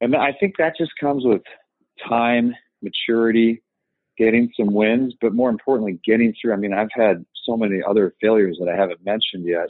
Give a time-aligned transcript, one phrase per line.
[0.00, 1.42] and I think that just comes with
[2.08, 3.62] time, maturity,
[4.16, 6.52] getting some wins, but more importantly, getting through.
[6.52, 9.68] I mean, I've had so many other failures that I haven't mentioned yet.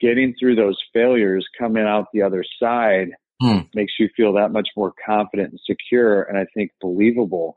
[0.00, 3.10] Getting through those failures, coming out the other side,
[3.40, 3.60] hmm.
[3.74, 7.56] makes you feel that much more confident and secure, and I think believable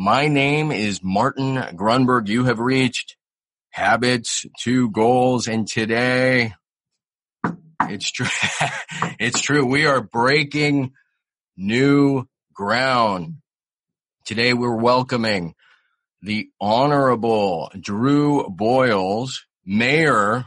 [0.00, 2.28] My name is Martin Grunberg.
[2.28, 3.16] You have reached
[3.70, 6.54] Habits to Goals, and today
[7.80, 8.28] it's true.
[9.18, 9.66] it's true.
[9.66, 10.92] We are breaking
[11.56, 13.38] new ground.
[14.24, 15.56] Today we're welcoming
[16.22, 20.44] the Honorable Drew Boyles, Mayor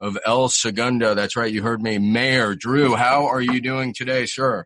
[0.00, 1.12] of El Segundo.
[1.12, 1.52] That's right.
[1.52, 1.98] You heard me.
[1.98, 4.64] Mayor Drew, how are you doing today, sir?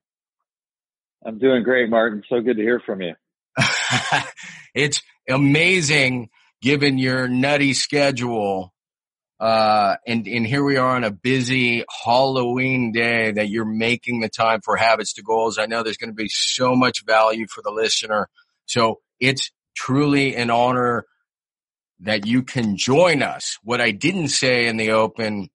[1.24, 2.22] I'm doing great, Martin.
[2.28, 3.14] So good to hear from you.
[4.74, 6.30] it's amazing
[6.62, 8.72] given your nutty schedule.
[9.38, 14.28] Uh, and, and here we are on a busy Halloween day that you're making the
[14.28, 15.58] time for habits to goals.
[15.58, 18.28] I know there's going to be so much value for the listener.
[18.64, 21.04] So it's truly an honor
[22.00, 23.58] that you can join us.
[23.62, 25.48] What I didn't say in the open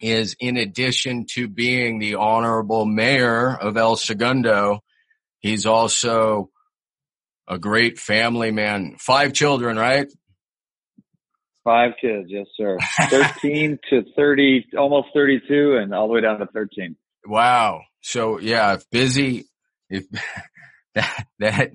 [0.00, 4.80] is in addition to being the honorable mayor of El Segundo,
[5.40, 6.50] he's also
[7.50, 8.96] a great family man.
[8.98, 10.06] Five children, right?
[11.64, 12.78] Five kids, yes, sir.
[13.10, 16.96] 13 to 30, almost 32 and all the way down to 13.
[17.26, 17.82] Wow.
[18.00, 19.44] So yeah, if busy,
[19.90, 20.06] if
[20.94, 21.70] that, that,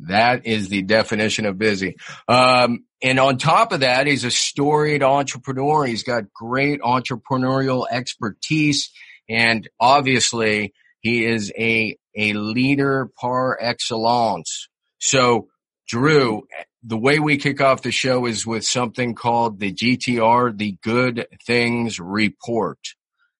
[0.00, 1.96] that is the definition of busy.
[2.26, 5.84] Um, and on top of that, he's a storied entrepreneur.
[5.84, 8.90] He's got great entrepreneurial expertise
[9.28, 14.68] and obviously he is a, a leader par excellence.
[15.06, 15.46] So,
[15.86, 16.48] Drew,
[16.82, 21.28] the way we kick off the show is with something called the GTR, the Good
[21.46, 22.80] Things Report.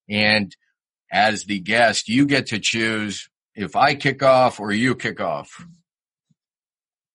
[0.09, 0.54] And
[1.10, 5.66] as the guest, you get to choose if I kick off or you kick off.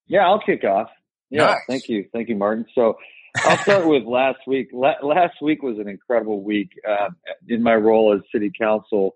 [0.07, 0.89] Yeah, I'll kick off.
[1.29, 1.59] Yeah, nice.
[1.69, 2.07] thank you.
[2.11, 2.65] Thank you, Martin.
[2.75, 2.97] So
[3.37, 4.71] I'll start with last week.
[4.73, 7.07] last week was an incredible week uh,
[7.47, 9.15] in my role as city council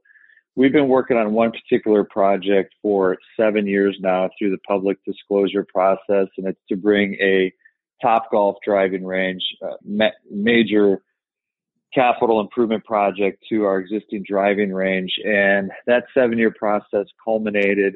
[0.55, 5.65] we've been working on one particular project for seven years now through the public disclosure
[5.73, 7.51] process, and it's to bring a
[8.01, 11.01] top golf driving range, uh, ma- major
[11.93, 15.13] capital improvement project to our existing driving range.
[15.23, 17.95] And that seven year process culminated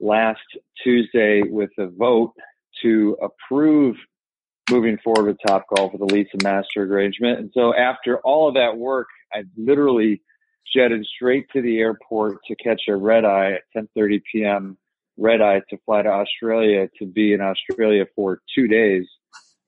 [0.00, 0.40] last
[0.82, 2.34] Tuesday with a vote
[2.82, 3.96] to approve
[4.70, 7.38] moving forward with Top Golf with a lease and master arrangement.
[7.38, 10.22] And so after all of that work, I literally
[10.74, 14.78] jetted straight to the airport to catch a red eye at 10:30 p.m.
[15.16, 19.06] red eye to fly to Australia to be in Australia for two days,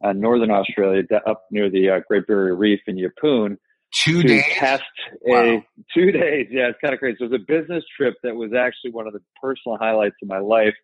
[0.05, 3.57] uh, northern Australia, up near the uh, Great Barrier Reef in Yeppoon.
[3.95, 4.45] Two to days.
[4.55, 4.83] Test
[5.23, 5.63] wow.
[5.95, 6.49] two days.
[6.51, 7.17] Yeah, it's kind of crazy.
[7.19, 10.29] So it was a business trip that was actually one of the personal highlights of
[10.29, 10.75] my life.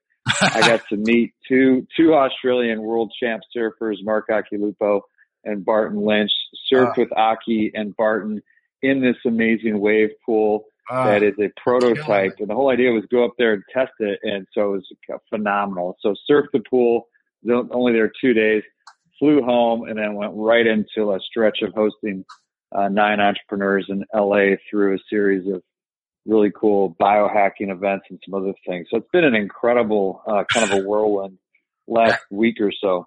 [0.41, 5.03] I got to meet two two Australian world champ surfers, Mark Occhilupo
[5.45, 6.31] and Barton Lynch.
[6.73, 8.43] Surfed uh, with Occy and Barton
[8.83, 12.35] in this amazing wave pool uh, that is a prototype.
[12.39, 14.19] And the whole idea was go up there and test it.
[14.23, 15.97] And so it was phenomenal.
[16.01, 17.09] So surfed the pool,
[17.49, 18.63] only there two days,
[19.19, 22.25] flew home, and then went right into a stretch of hosting
[22.73, 25.63] uh, nine entrepreneurs in LA through a series of
[26.27, 28.87] really cool biohacking events and some other things.
[28.91, 31.39] So it's been an incredible uh, kind of a whirlwind
[31.87, 33.07] last week or so.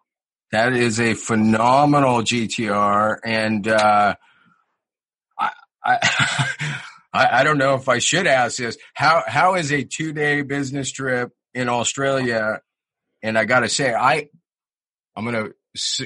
[0.52, 3.18] That is a phenomenal GTR.
[3.26, 3.68] And,
[7.14, 8.78] I, I, don't know if I should ask this.
[8.94, 12.62] How how is a two day business trip in Australia?
[13.24, 14.28] And I got to say, I
[15.16, 15.50] I'm gonna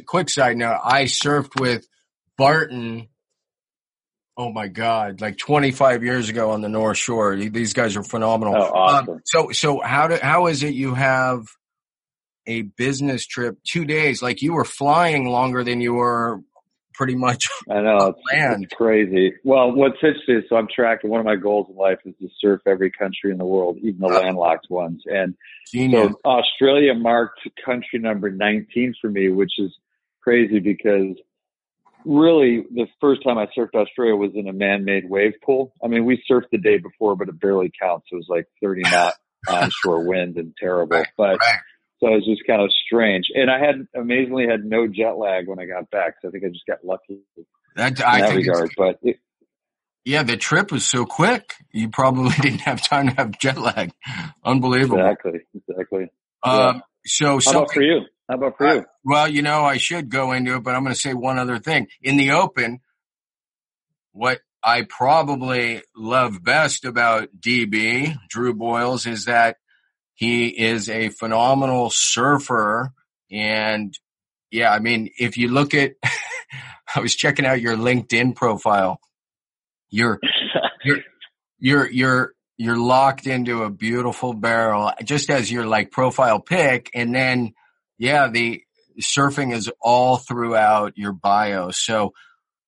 [0.05, 0.79] quick side note.
[0.83, 1.87] I surfed with
[2.37, 3.07] Barton.
[4.37, 5.19] Oh my God!
[5.19, 7.35] Like 25 years ago on the North Shore.
[7.35, 8.55] These guys are phenomenal.
[8.55, 9.09] Oh, awesome.
[9.15, 11.47] Um, so so how do how is it you have
[12.47, 14.21] a business trip two days?
[14.21, 16.41] Like you were flying longer than you were
[17.01, 18.63] pretty much I know it's, land.
[18.63, 19.33] It's crazy.
[19.43, 22.29] Well, what's interesting is so I'm tracking one of my goals in life is to
[22.39, 24.19] surf every country in the world, even the uh-huh.
[24.19, 25.01] landlocked ones.
[25.07, 25.33] And
[25.71, 26.11] Genius.
[26.11, 29.71] so Australia marked country number 19 for me, which is
[30.21, 31.15] crazy because
[32.05, 35.73] really the first time I surfed Australia was in a man-made wave pool.
[35.83, 38.09] I mean, we surfed the day before, but it barely counts.
[38.11, 39.15] It was like 30 knot
[39.47, 41.03] onshore wind and terrible.
[41.17, 41.39] But
[42.01, 43.27] so it was just kind of strange.
[43.33, 46.15] And I had amazingly had no jet lag when I got back.
[46.21, 47.19] So I think I just got lucky
[47.75, 48.71] that, in I that regard.
[48.75, 49.17] But it,
[50.03, 51.53] yeah, the trip was so quick.
[51.71, 53.91] You probably didn't have time to have jet lag.
[54.43, 54.97] Unbelievable.
[54.97, 55.41] Exactly.
[55.53, 56.11] Exactly.
[56.43, 56.81] Um, yeah.
[57.05, 58.01] So how about for you?
[58.27, 58.85] How about for uh, you?
[59.03, 61.59] Well, you know, I should go into it, but I'm going to say one other
[61.59, 61.87] thing.
[62.01, 62.79] In the open,
[64.11, 69.57] what I probably love best about DB, Drew Boyles, is that
[70.21, 72.93] he is a phenomenal surfer.
[73.31, 73.91] And
[74.51, 75.93] yeah, I mean, if you look at,
[76.95, 78.99] I was checking out your LinkedIn profile.
[79.89, 80.19] You're,
[80.83, 80.99] you're,
[81.57, 86.91] you're, you're, you're locked into a beautiful barrel just as your like profile pic.
[86.93, 87.53] And then
[87.97, 88.61] yeah, the
[89.01, 91.71] surfing is all throughout your bio.
[91.71, 92.13] So,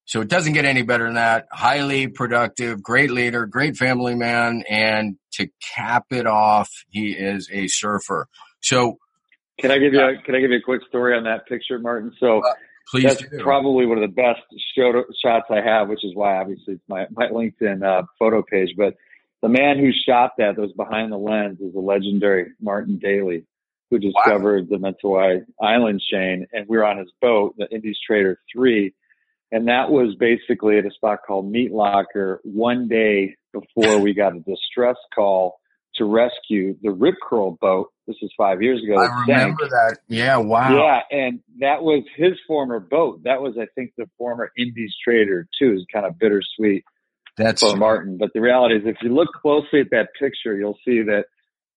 [0.04, 1.46] so it doesn't get any better than that.
[1.50, 4.64] Highly productive, great leader, great family man.
[4.68, 8.28] And to cap it off, he is a surfer.
[8.60, 8.98] So
[9.60, 11.78] can I give you a, can I give you a quick story on that picture,
[11.78, 12.12] Martin?
[12.18, 12.52] So uh,
[12.88, 13.38] please that's do.
[13.42, 14.40] probably one of the best
[15.22, 18.94] shots I have, which is why obviously it's my, my LinkedIn uh, photo page, but
[19.42, 23.44] the man who shot that, that was behind the lens is the legendary Martin Daly
[23.90, 24.78] who discovered wow.
[24.78, 28.94] the Mentawai Island chain, and we were on his boat, the Indies Trader Three,
[29.52, 32.40] and that was basically at a spot called Meat Locker.
[32.44, 35.58] One day before we got a distress call
[35.96, 37.88] to rescue the Rip Curl boat.
[38.06, 39.00] This is five years ago.
[39.00, 39.70] I remember sank.
[39.70, 39.98] that.
[40.08, 40.76] Yeah, wow.
[40.76, 43.22] Yeah, and that was his former boat.
[43.24, 45.76] That was, I think, the former Indies Trader too.
[45.78, 46.84] It's kind of bittersweet
[47.36, 48.18] That's for Martin.
[48.18, 51.24] But the reality is, if you look closely at that picture, you'll see that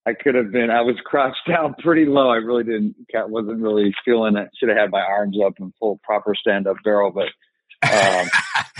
[0.05, 0.69] I could have been.
[0.69, 2.29] I was crouched down pretty low.
[2.29, 2.95] I really didn't.
[3.13, 4.49] wasn't really feeling it.
[4.59, 7.27] Should have had my arms up in full proper stand up barrel, but.
[7.83, 8.29] Um,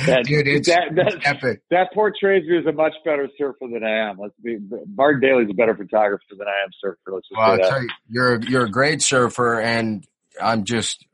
[0.06, 1.62] that, Dude, it's, that, that, epic.
[1.70, 4.18] That portrays me as a much better surfer than I am.
[4.20, 4.58] Let's be.
[4.96, 7.14] Mark Daly's a better photographer than I am surfer.
[7.14, 10.06] Let's just well, I'll tell you, you're you're a great surfer, and
[10.42, 11.06] I'm just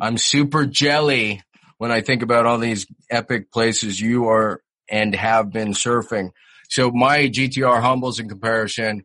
[0.00, 1.42] I'm super jelly
[1.78, 6.30] when I think about all these epic places you are and have been surfing.
[6.68, 9.04] So my GTR humbles in comparison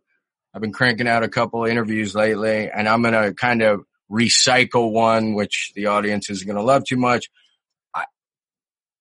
[0.57, 3.81] I've been cranking out a couple interviews lately and I'm going to kind of
[4.11, 7.27] recycle one, which the audience isn't going to love too much.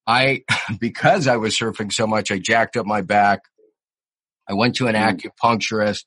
[0.06, 0.42] I,
[0.80, 3.40] because I was surfing so much, I jacked up my back.
[4.48, 5.20] I went to an mm.
[5.42, 6.04] acupuncturist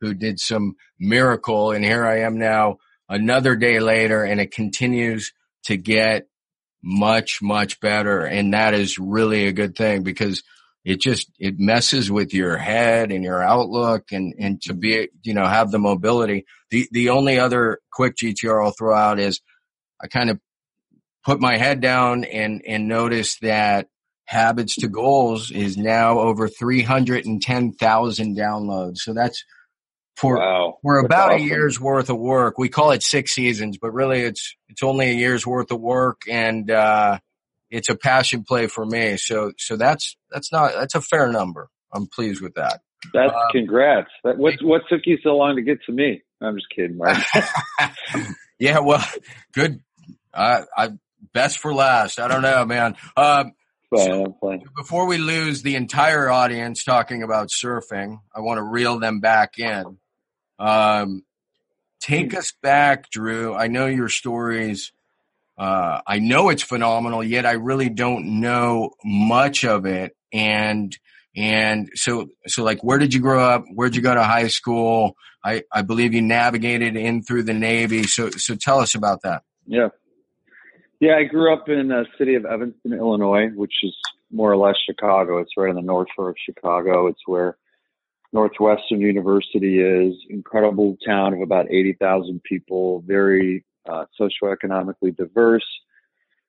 [0.00, 2.76] who did some miracle and here I am now
[3.08, 5.32] another day later and it continues
[5.64, 6.28] to get
[6.82, 8.24] much, much better.
[8.24, 10.42] And that is really a good thing because
[10.84, 15.34] it just it messes with your head and your outlook and and to be you
[15.34, 19.40] know have the mobility the the only other quick gtr i'll throw out is
[20.02, 20.40] i kind of
[21.28, 23.88] put my head down and and notice that
[24.24, 29.44] habits to goals is now over 310,000 downloads so that's
[30.16, 30.78] for wow.
[30.82, 31.42] for about awesome.
[31.42, 32.58] a year's worth of work.
[32.58, 36.22] We call it six seasons, but really it's it's only a year's worth of work,
[36.28, 37.20] and uh,
[37.70, 39.16] it's a passion play for me.
[39.16, 41.68] So, so that's, that's not, that's a fair number.
[41.92, 42.80] I'm pleased with that.
[43.12, 44.10] That's um, congrats.
[44.22, 46.22] What, what took you so long to get to me?
[46.40, 47.18] I'm just kidding, Mark.
[48.58, 49.04] yeah, well,
[49.52, 49.80] good.
[50.34, 50.88] I, I,
[51.32, 52.18] best for last.
[52.18, 52.96] I don't know, man.
[53.16, 53.52] Um,
[53.94, 54.36] so
[54.76, 59.58] before we lose the entire audience talking about surfing, I want to reel them back
[59.58, 59.98] in.
[60.58, 61.24] Um,
[62.00, 63.54] take us back, Drew.
[63.54, 64.92] I know your stories
[65.58, 70.16] uh, I know it's phenomenal, yet I really don't know much of it.
[70.32, 70.96] And,
[71.36, 73.64] and so, so like, where did you grow up?
[73.74, 75.16] Where'd you go to high school?
[75.44, 78.04] I, I believe you navigated in through the Navy.
[78.04, 79.42] So, so tell us about that.
[79.66, 79.88] Yeah.
[81.00, 83.96] Yeah, I grew up in the city of Evanston, Illinois, which is
[84.32, 85.38] more or less Chicago.
[85.38, 87.06] It's right on the north shore of Chicago.
[87.06, 87.56] It's where
[88.32, 90.14] Northwestern University is.
[90.28, 95.66] Incredible town of about 80,000 people, very uh, socioeconomically diverse.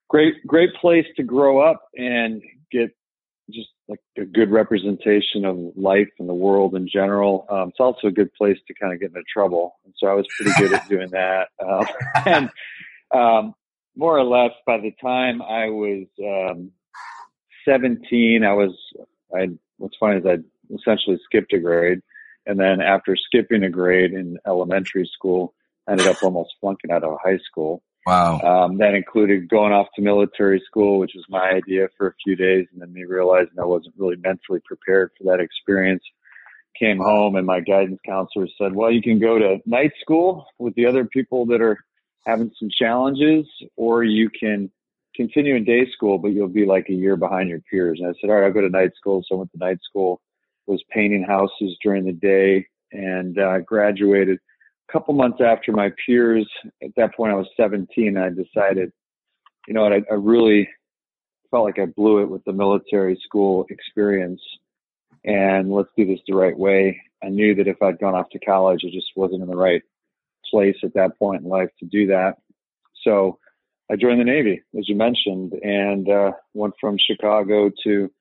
[0.10, 2.42] Great, great place to grow up and
[2.72, 2.90] get
[3.52, 7.46] just like a good representation of life and the world in general.
[7.50, 9.76] Um, it's also a good place to kind of get into trouble.
[9.86, 11.50] And so I was pretty good at doing that.
[11.64, 11.86] Um,
[12.26, 12.50] and
[13.12, 13.56] um,
[13.96, 16.72] more or less by the time I was um,
[17.66, 18.72] 17, I was,
[19.36, 20.38] I, what's funny is I
[20.74, 22.02] essentially skipped a grade.
[22.46, 25.54] And then after skipping a grade in elementary school,
[25.90, 27.84] ended up almost flunking out of high school.
[28.06, 28.40] Wow.
[28.40, 32.36] Um, that included going off to military school, which was my idea for a few
[32.36, 36.04] days, and then me realizing I wasn't really mentally prepared for that experience.
[36.80, 40.76] Came home, and my guidance counselor said, "Well, you can go to night school with
[40.76, 41.78] the other people that are
[42.26, 43.46] having some challenges,
[43.76, 44.72] or you can
[45.16, 48.00] continue in day school, but you'll be like a year behind your peers.
[48.00, 49.24] And I said, all right, I'll go to night school.
[49.28, 50.22] So I went to night school,
[50.68, 56.50] was painting houses during the day, and uh, graduated a couple months after my peers.
[56.84, 58.18] At that point, I was 17.
[58.18, 58.92] I decided,
[59.68, 60.70] you know what, I, I really
[61.52, 64.42] felt like I blew it with the military school experience,
[65.26, 67.02] and let's do this the right way.
[67.24, 69.82] I knew that if I'd gone off to college, it just wasn't in the right
[70.50, 72.36] place at that point in life to do that.
[73.04, 73.40] So
[73.92, 78.12] I joined the Navy, as you mentioned, and uh, went from Chicago to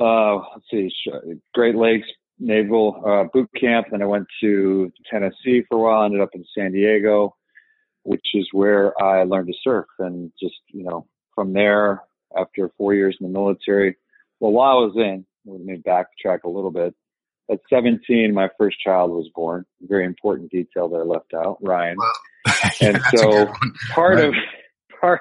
[0.00, 0.90] uh, let's see,
[1.54, 2.06] Great Lakes
[2.38, 3.88] Naval uh, Boot Camp.
[3.90, 6.04] Then I went to Tennessee for a while.
[6.04, 7.36] Ended up in San Diego,
[8.04, 9.86] which is where I learned to surf.
[9.98, 12.02] And just you know, from there,
[12.36, 13.96] after four years in the military,
[14.40, 16.94] well, while I was in, let me backtrack a little bit.
[17.50, 19.64] At 17, my first child was born.
[19.82, 21.96] Very important detail that I left out, Ryan.
[21.96, 22.12] Well,
[22.80, 23.46] yeah, and so
[23.94, 24.24] part right.
[24.26, 24.34] of
[25.00, 25.20] part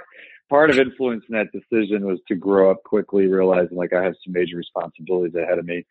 [0.50, 4.34] part of influencing that decision was to grow up quickly, realizing like I have some
[4.34, 5.86] major responsibilities ahead of me.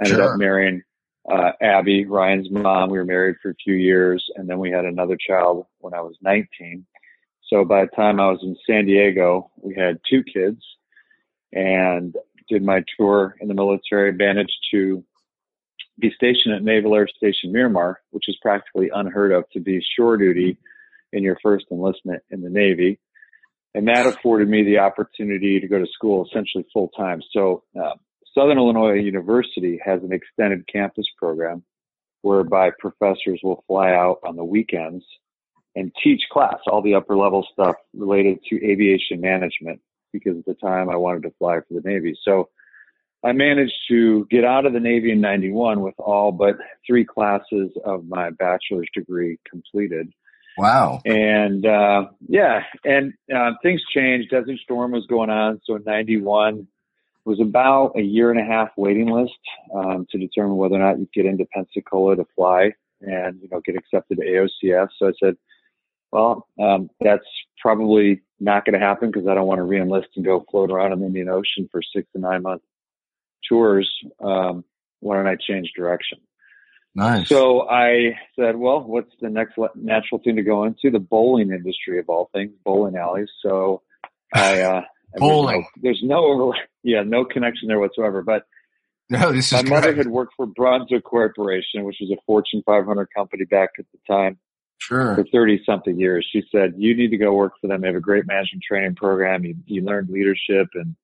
[0.00, 0.32] I ended sure.
[0.32, 0.82] up marrying
[1.30, 2.90] uh, Abby, Ryan's mom.
[2.90, 6.00] We were married for a few years, and then we had another child when I
[6.00, 6.84] was 19.
[7.48, 10.62] So by the time I was in San Diego, we had two kids,
[11.52, 12.16] and
[12.48, 14.12] did my tour in the military.
[14.12, 15.04] Managed to
[15.98, 20.16] be stationed at Naval Air Station Miramar, which is practically unheard of to be shore
[20.16, 20.58] duty
[21.12, 22.98] in your first enlistment in the Navy.
[23.74, 27.22] And that afforded me the opportunity to go to school essentially full time.
[27.32, 27.94] So, uh,
[28.34, 31.62] Southern Illinois University has an extended campus program
[32.22, 35.04] whereby professors will fly out on the weekends
[35.74, 39.80] and teach class, all the upper level stuff related to aviation management,
[40.12, 42.16] because at the time I wanted to fly for the Navy.
[42.22, 42.48] So
[43.24, 47.70] I managed to get out of the Navy in 91 with all but three classes
[47.84, 50.12] of my bachelor's degree completed.
[50.58, 51.00] Wow.
[51.04, 54.30] And, uh, yeah, and, uh, things changed.
[54.30, 55.60] Desert Storm was going on.
[55.64, 56.66] So in 91
[57.24, 59.32] was about a year and a half waiting list,
[59.72, 63.60] um, to determine whether or not you get into Pensacola to fly and, you know,
[63.60, 64.88] get accepted to AOCS.
[64.98, 65.36] So I said,
[66.10, 67.24] well, um, that's
[67.60, 70.92] probably not going to happen because I don't want to reenlist and go float around
[70.92, 72.66] in the Indian Ocean for six to nine months
[73.48, 73.90] tours,
[74.22, 74.64] um,
[75.00, 76.18] why don't I change direction?
[76.94, 77.28] Nice.
[77.28, 80.90] So I said, well, what's the next natural thing to go into?
[80.90, 83.30] The bowling industry of all things, bowling alleys.
[83.40, 83.82] So
[84.34, 84.82] I, uh,
[85.16, 85.66] bowling.
[85.80, 88.22] There's no, there's no, yeah, no connection there whatsoever.
[88.22, 88.44] But
[89.08, 93.08] no, this is my mother had worked for Brunswick Corporation, which was a Fortune 500
[93.14, 94.38] company back at the time.
[94.78, 95.14] Sure.
[95.14, 96.26] For 30 something years.
[96.32, 97.82] She said, you need to go work for them.
[97.82, 99.44] They have a great management training program.
[99.44, 100.96] You, you learn leadership and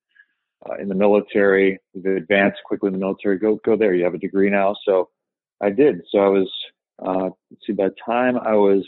[0.69, 1.79] uh, in the military.
[1.95, 3.39] You've advanced quickly in the military.
[3.39, 3.95] Go go there.
[3.95, 4.75] You have a degree now.
[4.85, 5.09] So
[5.61, 6.03] I did.
[6.11, 6.51] So I was
[7.05, 7.73] uh, let's see.
[7.73, 8.85] By the time I was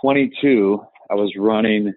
[0.00, 1.94] 22, I was running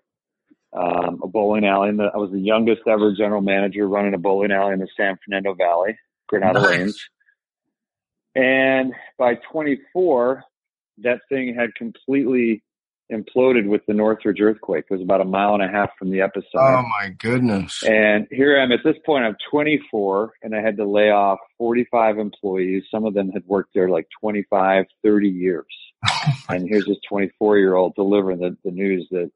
[0.74, 1.92] um, a bowling alley.
[1.96, 5.18] The, I was the youngest ever general manager running a bowling alley in the San
[5.24, 5.98] Fernando Valley,
[6.28, 6.70] Granada nice.
[6.70, 7.10] Lanes.
[8.36, 10.44] And by 24,
[11.00, 12.64] that thing had completely
[13.12, 14.86] imploded with the Northridge earthquake.
[14.90, 16.42] It was about a mile and a half from the epicenter.
[16.56, 17.84] Oh my goodness.
[17.84, 21.40] And here I am at this point, I'm 24 and I had to lay off
[21.58, 22.84] 45 employees.
[22.90, 25.66] Some of them had worked there like 25, 30 years.
[26.28, 29.32] Oh and here's this 24 year old delivering the, the news that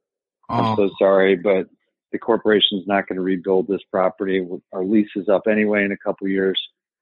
[0.49, 0.53] oh.
[0.53, 0.91] I'm so oh.
[0.99, 1.67] sorry, but
[2.11, 4.47] the corporation is not going to rebuild this property.
[4.73, 6.59] Our lease is up anyway in a couple years.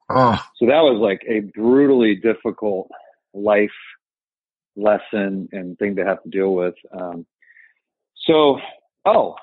[0.10, 0.42] Oh.
[0.58, 2.90] So that was like a brutally difficult
[3.34, 3.70] life
[4.78, 6.76] lesson and thing to have to deal with.
[6.98, 7.26] Um,
[8.26, 8.60] so,
[9.06, 9.36] oh,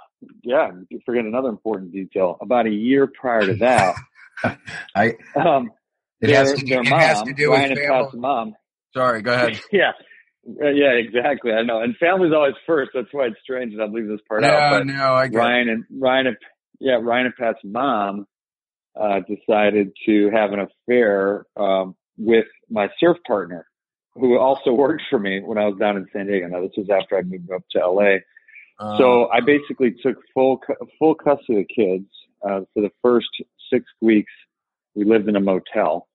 [0.43, 2.38] yeah, you forget another important detail.
[2.41, 3.95] About a year prior to that,
[4.95, 5.71] I um,
[6.21, 8.55] it their, has to, their it mom, has to do Ryan with and Pat's mom.
[8.95, 9.61] Sorry, go ahead.
[9.73, 9.93] yeah.
[10.47, 11.53] Uh, yeah, exactly.
[11.53, 11.81] I know.
[11.81, 12.91] And family's always first.
[12.95, 14.71] That's why it's strange that I'm leaving this part yeah, out.
[14.79, 16.37] But no, I get Ryan and Ryan and
[16.81, 18.26] yeah, Ryan and Pat's mom
[18.99, 23.67] uh, decided to have an affair um, with my surf partner
[24.14, 26.47] who also worked for me when I was down in San Diego.
[26.49, 28.16] Now this was after I moved up to LA.
[28.78, 30.61] Uh, so I basically took full
[30.99, 32.06] full custody of the kids
[32.42, 33.28] uh, for the first
[33.73, 34.33] six weeks.
[34.94, 36.09] We lived in a motel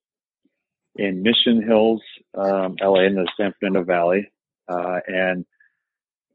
[0.95, 2.01] in Mission Hills,
[2.37, 4.31] um, LA, in the San Fernando Valley,
[4.67, 5.45] uh, and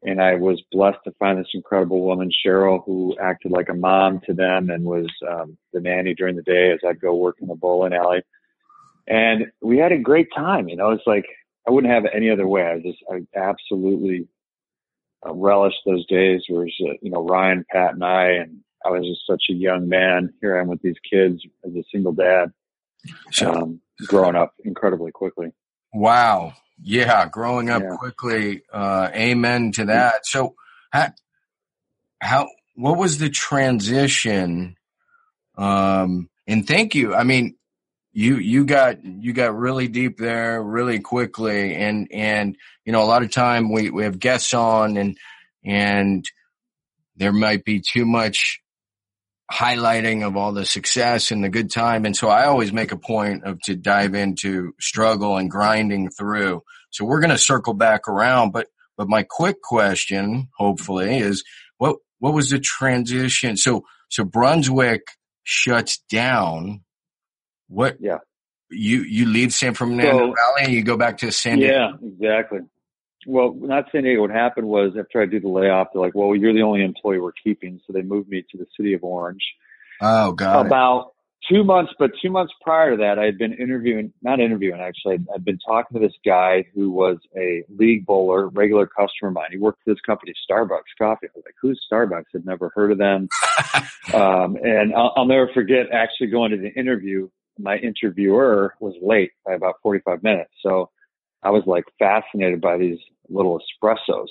[0.03, 4.21] and I was blessed to find this incredible woman, Cheryl, who acted like a mom
[4.27, 7.47] to them and was um, the nanny during the day as I'd go work in
[7.47, 8.21] the bowling alley.
[9.07, 10.69] And we had a great time.
[10.69, 11.25] You know, it's like
[11.67, 12.63] I wouldn't have it any other way.
[12.63, 14.27] I just, I absolutely
[15.25, 18.89] uh, relished those days where, was, uh, you know, Ryan, Pat, and I, and I
[18.89, 20.33] was just such a young man.
[20.41, 22.53] Here I am with these kids as a single dad,
[23.41, 25.51] um, growing up incredibly quickly.
[25.91, 26.53] Wow.
[26.81, 27.27] Yeah.
[27.27, 27.95] Growing up yeah.
[27.97, 28.61] quickly.
[28.71, 30.25] Uh, amen to that.
[30.25, 30.55] So
[30.91, 31.13] how,
[32.21, 34.75] how, what was the transition?
[35.57, 37.15] Um, and thank you.
[37.15, 37.55] I mean,
[38.15, 42.55] you you got you got really deep there really quickly, and and
[42.85, 45.17] you know a lot of time we we have guests on and
[45.65, 46.25] and
[47.17, 48.61] there might be too much
[49.51, 52.05] highlighting of all the success and the good time.
[52.05, 56.63] And so I always make a point of to dive into struggle and grinding through.
[56.91, 58.67] So we're going to circle back around, but,
[58.97, 61.43] but my quick question, hopefully, is
[61.77, 63.55] what, what was the transition?
[63.57, 65.03] So, so Brunswick
[65.43, 66.81] shuts down.
[67.67, 67.97] What?
[67.99, 68.19] Yeah.
[68.69, 71.97] You, you leave San Fernando so, Valley and you go back to San Diego.
[72.01, 72.59] Yeah, exactly
[73.25, 74.21] well, not San Diego.
[74.21, 77.19] What happened was after I did the layoff, they're like, "Well, you're the only employee
[77.19, 79.43] we're keeping," so they moved me to the city of Orange.
[80.01, 80.65] Oh, God!
[80.65, 81.13] About
[81.49, 85.15] two months, but two months prior to that, I had been interviewing, not interviewing actually.
[85.15, 89.33] I'd, I'd been talking to this guy who was a league bowler, regular customer of
[89.33, 89.49] mine.
[89.51, 91.27] He worked for this company, Starbucks Coffee.
[91.27, 93.27] I was like, "Who's Starbucks?" I'd never heard of them.
[94.13, 97.29] um, and I'll, I'll never forget actually going to the interview.
[97.57, 100.89] My interviewer was late by about 45 minutes, so
[101.43, 104.27] I was like fascinated by these little espressos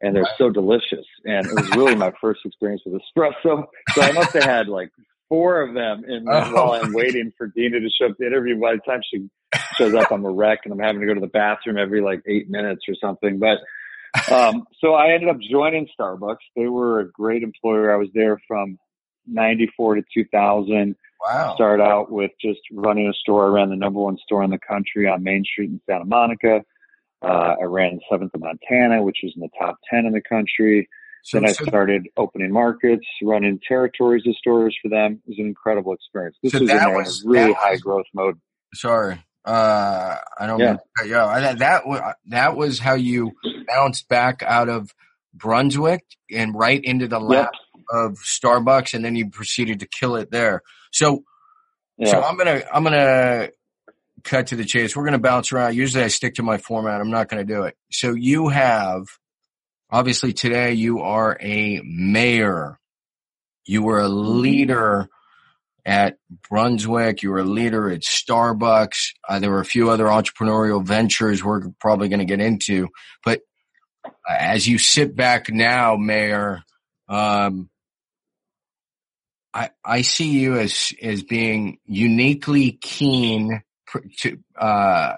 [0.00, 1.06] and they're so delicious.
[1.24, 3.64] And it was really my first experience with espresso.
[3.92, 4.90] So I must have had like
[5.28, 6.52] four of them in oh.
[6.52, 8.58] while I'm waiting for Dina to show up to interview.
[8.60, 9.28] By the time she
[9.76, 12.22] shows up, I'm a wreck and I'm having to go to the bathroom every like
[12.26, 13.38] eight minutes or something.
[13.38, 13.58] But
[14.32, 16.36] um, so I ended up joining Starbucks.
[16.56, 17.92] They were a great employer.
[17.92, 18.78] I was there from
[19.30, 20.96] 94 to 2000.
[21.26, 21.54] Wow.
[21.54, 23.46] Started out with just running a store.
[23.46, 26.62] I ran the number one store in the country on Main Street in Santa Monica.
[27.22, 30.88] Uh, I ran Seventh of Montana, which was in the top 10 in the country.
[31.22, 35.20] So, then I so, started opening markets, running territories of stores for them.
[35.26, 36.36] It was an incredible experience.
[36.42, 38.40] This so was in was, really high was, growth mode.
[38.72, 39.22] Sorry.
[39.44, 40.76] Uh, I don't yeah.
[41.04, 41.86] yeah, that,
[42.26, 43.32] that was how you
[43.66, 44.94] bounced back out of
[45.34, 47.60] Brunswick and right into the lap yep.
[47.90, 48.94] Of Starbucks.
[48.94, 50.62] And then you proceeded to kill it there.
[50.92, 51.24] So,
[51.98, 52.12] yeah.
[52.12, 53.50] so I'm gonna I'm gonna
[54.24, 54.96] cut to the chase.
[54.96, 55.76] We're gonna bounce around.
[55.76, 57.00] Usually I stick to my format.
[57.00, 57.76] I'm not gonna do it.
[57.90, 59.04] So you have
[59.90, 62.78] obviously today you are a mayor.
[63.66, 65.08] You were a leader
[65.84, 66.16] at
[66.48, 67.22] Brunswick.
[67.22, 69.12] You were a leader at Starbucks.
[69.28, 72.88] Uh, there were a few other entrepreneurial ventures we're probably going to get into.
[73.24, 73.40] But
[74.28, 76.62] as you sit back now, Mayor,
[77.08, 77.70] um,
[79.52, 83.62] I, I see you as, as being uniquely keen
[84.18, 85.14] to, uh,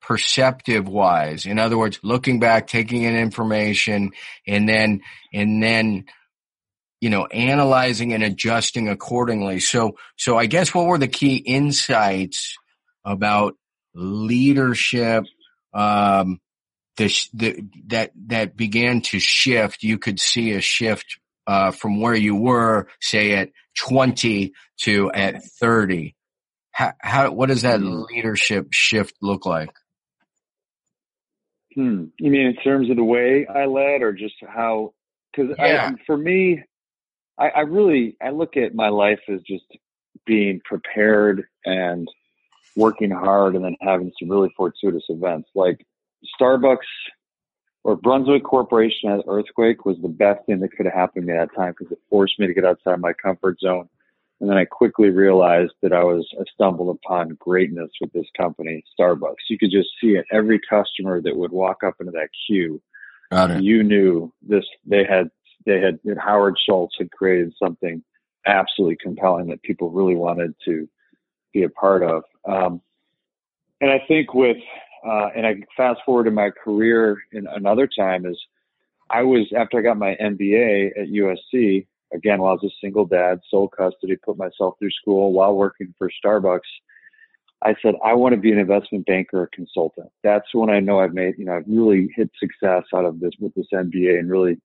[0.00, 1.46] perceptive wise.
[1.46, 4.12] In other words, looking back, taking in information
[4.46, 5.00] and then,
[5.34, 6.04] and then,
[7.00, 9.58] you know, analyzing and adjusting accordingly.
[9.58, 12.56] So, so I guess what were the key insights
[13.04, 13.56] about
[13.94, 15.24] leadership,
[15.74, 16.40] um,
[16.96, 19.82] the, the, that, that began to shift?
[19.82, 25.44] You could see a shift, uh, from where you were, say at 20 to at
[25.60, 26.14] 30.
[26.72, 28.02] How, how what does that hmm.
[28.10, 29.70] leadership shift look like?
[31.74, 32.06] Hmm.
[32.18, 34.94] You mean in terms of the way I led or just how,
[35.34, 35.92] cause yeah.
[35.92, 36.62] I, for me,
[37.38, 39.64] I, I really, I look at my life as just
[40.24, 42.08] being prepared and
[42.76, 45.84] working hard and then having some really fortuitous events like
[46.40, 46.78] Starbucks
[47.86, 51.38] or Brunswick Corporation as earthquake was the best thing that could have happened to me
[51.38, 53.88] at that time because it forced me to get outside my comfort zone.
[54.40, 58.82] And then I quickly realized that I was I stumbled upon greatness with this company,
[58.98, 59.36] Starbucks.
[59.48, 60.26] You could just see it.
[60.32, 62.82] Every customer that would walk up into that queue,
[63.62, 64.64] you knew this.
[64.84, 65.30] They had
[65.64, 68.02] they had Howard Schultz had created something
[68.46, 70.88] absolutely compelling that people really wanted to
[71.52, 72.24] be a part of.
[72.48, 72.80] Um,
[73.80, 74.56] and I think with
[75.06, 78.38] uh, and I fast forward in my career in another time is
[79.08, 83.06] I was after I got my MBA at USC again while I was a single
[83.06, 86.60] dad, sole custody, put myself through school while working for Starbucks.
[87.62, 90.10] I said I want to be an investment banker or consultant.
[90.24, 93.32] That's when I know I've made you know I've really hit success out of this
[93.38, 94.60] with this MBA and really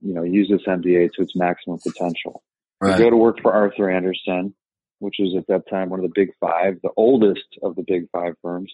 [0.00, 2.42] you know use this MBA to its maximum potential.
[2.80, 2.94] Right.
[2.94, 4.54] I go to work for Arthur Andersen,
[4.98, 8.08] which was at that time one of the big five, the oldest of the big
[8.10, 8.72] five firms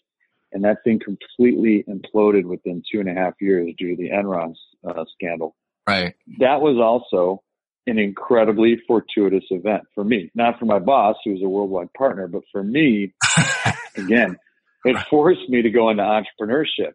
[0.54, 4.54] and that thing completely imploded within two and a half years due to the Enron
[4.88, 5.54] uh, scandal.
[5.86, 6.14] Right.
[6.38, 7.42] That was also
[7.86, 12.28] an incredibly fortuitous event for me, not for my boss, who was a worldwide partner,
[12.28, 13.12] but for me,
[13.96, 14.38] again,
[14.84, 16.92] it forced me to go into entrepreneurship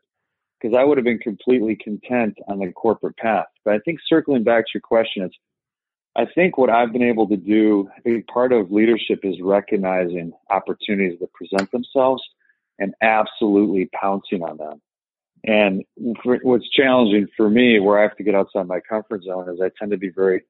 [0.59, 3.45] because I would have been completely content on the corporate path.
[3.63, 5.35] But I think circling back to your question, it's
[6.15, 10.33] I think what I've been able to do, I think part of leadership is recognizing
[10.49, 12.23] opportunities that present themselves
[12.79, 14.81] and absolutely pouncing on them.
[15.45, 15.83] And
[16.23, 19.61] for, what's challenging for me, where I have to get outside my comfort zone, is
[19.61, 20.43] I tend to be very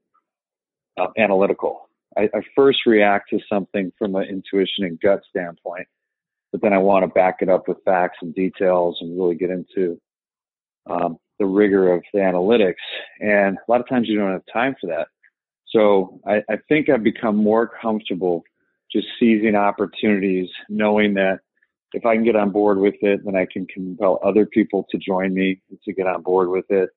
[1.00, 1.90] uh, analytical.
[2.18, 5.88] I, I, first react to something from an intuition and gut standpoint,
[6.52, 9.52] but then I want to back it up with facts and details and really get
[9.52, 10.02] into
[10.90, 12.74] um, the rigor of the analytics.
[13.20, 15.08] And a lot of times you don't have time for that.
[15.68, 18.44] So I, I think I've become more comfortable
[18.92, 21.42] just seizing opportunities, knowing that
[21.94, 24.98] if I can get on board with it, then I can compel other people to
[24.98, 26.90] join me to get on board with it.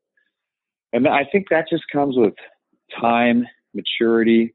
[0.92, 2.34] And I think that just comes with
[3.00, 4.54] time, maturity,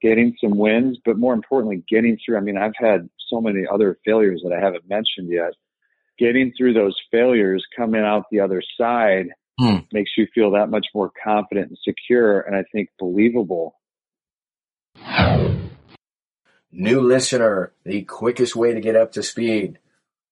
[0.00, 2.36] getting some wins, but more importantly, getting through.
[2.36, 5.52] I mean, I've had so many other failures that I haven't mentioned yet.
[6.18, 9.26] Getting through those failures, coming out the other side
[9.58, 9.78] hmm.
[9.92, 13.74] makes you feel that much more confident and secure and I think believable.
[16.76, 19.78] New listener, the quickest way to get up to speed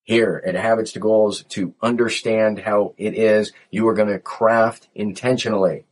[0.02, 4.88] here at Habits to Goals to understand how it is you are going to craft
[4.94, 5.84] intentionally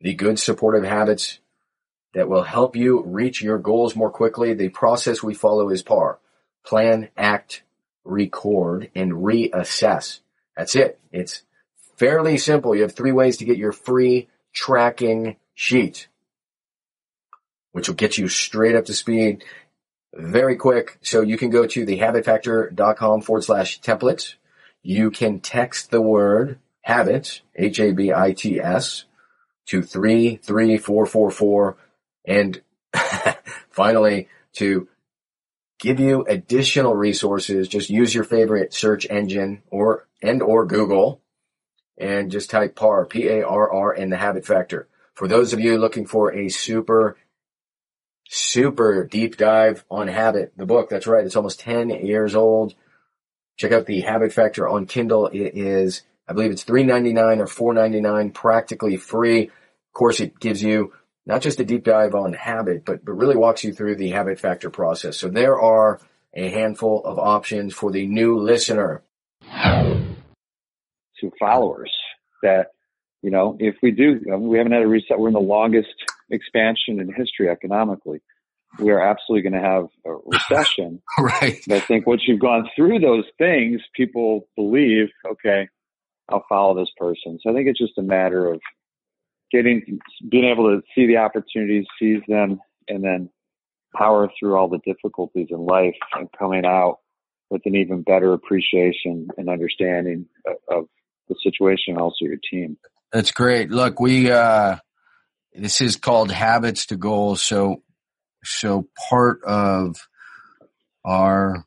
[0.00, 1.38] the good supportive habits
[2.14, 4.54] that will help you reach your goals more quickly.
[4.54, 6.18] The process we follow is PARR.
[6.64, 7.62] Plan, act,
[8.04, 10.18] record, and reassess.
[10.56, 10.98] That's it.
[11.12, 11.42] It's
[11.96, 12.74] fairly simple.
[12.74, 16.08] You have three ways to get your free tracking sheet,
[17.72, 19.44] which will get you straight up to speed
[20.14, 20.98] very quick.
[21.02, 24.34] So you can go to thehabitfactor.com forward slash templates.
[24.82, 29.04] You can text the word habit, H-A-B-I-T-S,
[29.66, 31.76] to 33444
[32.24, 32.60] and
[33.70, 34.88] finally to
[35.78, 37.68] give you additional resources.
[37.68, 41.20] Just use your favorite search engine or and or Google
[41.98, 44.88] and just type PARR, P-A-R-R and the habit factor.
[45.14, 47.16] For those of you looking for a super
[48.32, 50.88] super deep dive on habit, the book.
[50.88, 51.24] That's right.
[51.24, 52.74] It's almost 10 years old.
[53.56, 55.26] Check out the habit factor on Kindle.
[55.26, 59.46] It is, I believe it's $3.99 or $4.99, practically free.
[59.48, 60.92] Of course, it gives you
[61.26, 64.38] not just a deep dive on habit, but, but really walks you through the habit
[64.38, 65.16] factor process.
[65.16, 66.00] So there are
[66.32, 69.02] a handful of options for the new listener.
[69.42, 71.92] To followers
[72.44, 72.68] that,
[73.22, 75.88] you know, if we do, we haven't had a reset, we're in the longest
[76.30, 78.20] expansion in history economically.
[78.78, 81.02] We are absolutely going to have a recession.
[81.18, 81.60] right.
[81.66, 85.68] And I think once you've gone through those things, people believe, okay,
[86.28, 87.38] I'll follow this person.
[87.42, 88.60] So I think it's just a matter of
[89.50, 89.98] getting,
[90.30, 93.30] being able to see the opportunities, seize them, and then
[93.96, 96.98] power through all the difficulties in life and coming out
[97.50, 100.84] with an even better appreciation and understanding of, of
[101.28, 102.78] the situation and also your team.
[103.12, 103.70] That's great.
[103.70, 104.76] Look, we, uh,
[105.54, 107.42] this is called habits to goals.
[107.42, 107.82] So,
[108.44, 109.96] so part of
[111.04, 111.64] our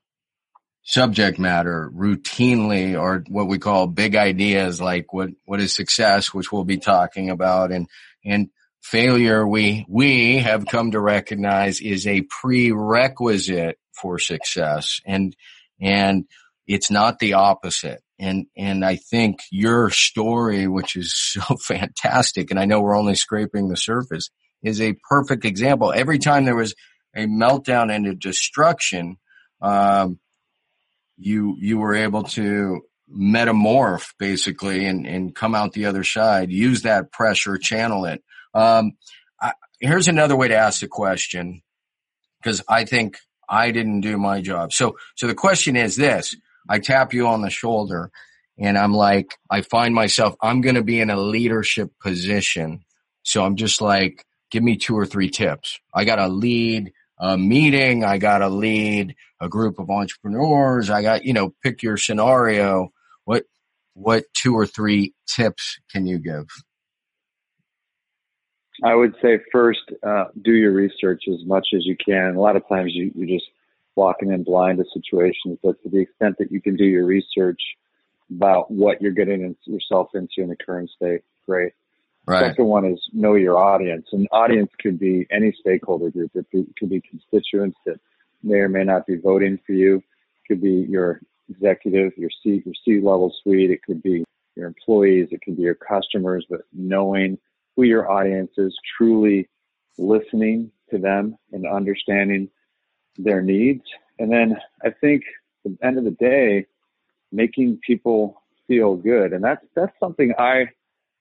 [0.84, 6.52] subject matter routinely are what we call big ideas like what, what is success, which
[6.52, 7.88] we'll be talking about and,
[8.26, 8.50] and
[8.82, 15.36] failure we, we have come to recognize is a prerequisite for success and,
[15.80, 16.26] and
[16.68, 18.02] it's not the opposite.
[18.20, 23.16] And, and I think your story, which is so fantastic, and I know we're only
[23.16, 24.30] scraping the surface,
[24.62, 25.92] is a perfect example.
[25.94, 26.74] Every time there was
[27.16, 29.18] a meltdown and a destruction,
[29.62, 30.20] um,
[31.18, 32.82] you, you were able to
[33.14, 38.24] metamorph basically and, and come out the other side, use that pressure, channel it.
[38.54, 38.94] Um,
[39.42, 41.62] I, here's another way to ask the question
[42.42, 44.74] because I think I didn't do my job.
[44.74, 46.36] So, so the question is this
[46.70, 48.12] I tap you on the shoulder
[48.58, 52.84] and I'm like, I find myself, I'm going to be in a leadership position.
[53.24, 55.80] So I'm just like, give me two or three tips.
[55.94, 58.04] I got to lead a meeting.
[58.04, 60.90] I got to lead a group of entrepreneurs.
[60.90, 62.90] I got, you know, pick your scenario.
[63.26, 63.46] What,
[63.94, 66.46] what two or three tips can you give?
[68.84, 72.36] I would say first, uh, do your research as much as you can.
[72.36, 73.50] A lot of times you, you just
[73.96, 77.62] walking in blind to situations, but to the extent that you can do your research
[78.32, 81.74] about what you're getting yourself into in the current state, great.
[82.26, 82.52] Right.
[82.52, 84.08] Second one is know your audience.
[84.14, 86.32] An audience could be any stakeholder group.
[86.36, 88.00] It could be constituents that
[88.42, 89.98] may or may not be voting for you.
[89.98, 93.72] It could be your executive, your C, your C level suite.
[93.72, 94.24] It could be
[94.56, 95.30] your employees.
[95.32, 96.46] It could be your customers.
[96.50, 97.38] But knowing
[97.76, 99.50] who your audience is, truly
[99.98, 102.50] listening to them and understanding
[103.18, 103.84] their needs.
[104.20, 105.24] And then I think
[105.66, 106.66] at the end of the day,
[107.32, 109.34] making people feel good.
[109.34, 110.68] And that's, that's something I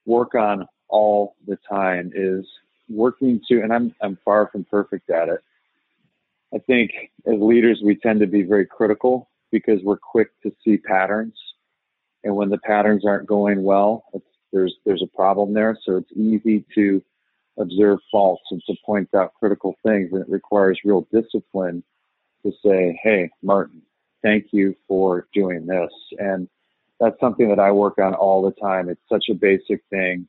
[0.07, 2.47] work on all the time is
[2.89, 5.41] working to, and I'm, I'm far from perfect at it.
[6.55, 6.91] I think
[7.27, 11.35] as leaders, we tend to be very critical because we're quick to see patterns.
[12.25, 14.05] And when the patterns aren't going well,
[14.53, 15.79] there's, there's a problem there.
[15.83, 17.03] So it's easy to
[17.59, 20.11] observe faults and to point out critical things.
[20.12, 21.83] And it requires real discipline
[22.45, 23.83] to say, Hey, Martin,
[24.23, 25.93] thank you for doing this.
[26.19, 26.49] And
[27.01, 28.88] that's something that I work on all the time.
[28.88, 30.29] It's such a basic thing.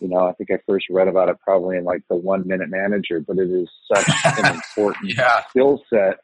[0.00, 2.68] You know, I think I first read about it probably in like the one minute
[2.70, 5.42] manager, but it is such an important yeah.
[5.50, 6.18] skill set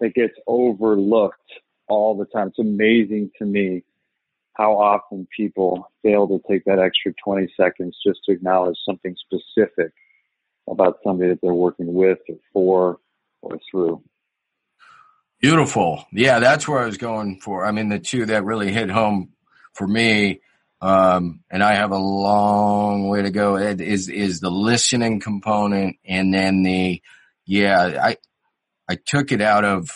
[0.00, 1.52] that gets overlooked
[1.88, 2.48] all the time.
[2.48, 3.82] It's amazing to me
[4.54, 9.92] how often people fail to take that extra 20 seconds just to acknowledge something specific
[10.68, 12.98] about somebody that they're working with or for
[13.42, 14.02] or through.
[15.40, 16.06] Beautiful.
[16.10, 17.66] Yeah, that's where I was going for.
[17.66, 19.32] I mean, the two that really hit home
[19.74, 20.40] for me,
[20.80, 26.32] um, and I have a long way to go, is, is the listening component and
[26.32, 27.02] then the,
[27.44, 28.16] yeah, I,
[28.88, 29.90] I took it out of,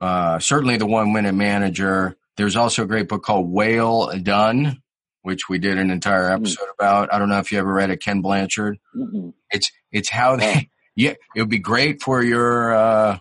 [0.00, 2.16] uh, certainly the one minute manager.
[2.36, 4.82] There's also a great book called Whale Done,
[5.22, 6.34] which we did an entire mm.
[6.34, 6.74] episode mm.
[6.78, 7.12] about.
[7.12, 8.78] I don't know if you ever read it, Ken Blanchard.
[8.94, 9.30] Mm-hmm.
[9.50, 13.18] It's, it's how they, yeah, it would be great for your, uh,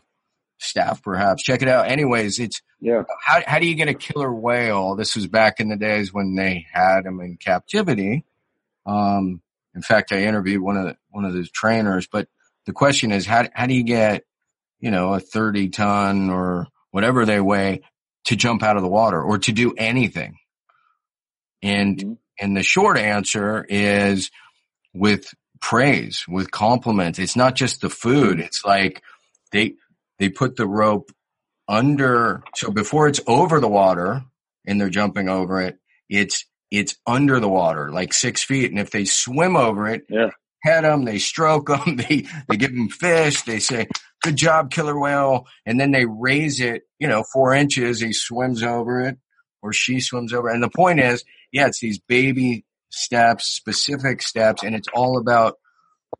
[0.57, 1.43] staff perhaps.
[1.43, 1.87] Check it out.
[1.87, 3.03] Anyways, it's yeah.
[3.23, 4.95] How how do you get a killer whale?
[4.95, 8.25] This was back in the days when they had them in captivity.
[8.85, 9.41] Um,
[9.73, 12.27] in fact, I interviewed one of the, one of the trainers, but
[12.65, 14.23] the question is how how do you get
[14.79, 17.81] you know a thirty ton or whatever they weigh
[18.25, 20.37] to jump out of the water or to do anything?
[21.61, 22.13] And mm-hmm.
[22.39, 24.31] and the short answer is
[24.93, 27.19] with praise, with compliments.
[27.19, 28.39] It's not just the food.
[28.39, 29.01] It's like
[29.51, 29.75] they
[30.19, 31.11] they put the rope
[31.67, 34.23] under, so before it's over the water
[34.65, 35.77] and they're jumping over it,
[36.09, 38.71] it's, it's under the water, like six feet.
[38.71, 40.29] And if they swim over it, yeah.
[40.63, 43.87] pet them, they stroke them, they, they give them fish, they say,
[44.25, 45.47] good job, killer whale.
[45.65, 47.99] And then they raise it, you know, four inches.
[47.99, 49.17] He swims over it
[49.61, 50.49] or she swims over.
[50.49, 50.53] It.
[50.53, 55.55] And the point is, yeah, it's these baby steps, specific steps, and it's all about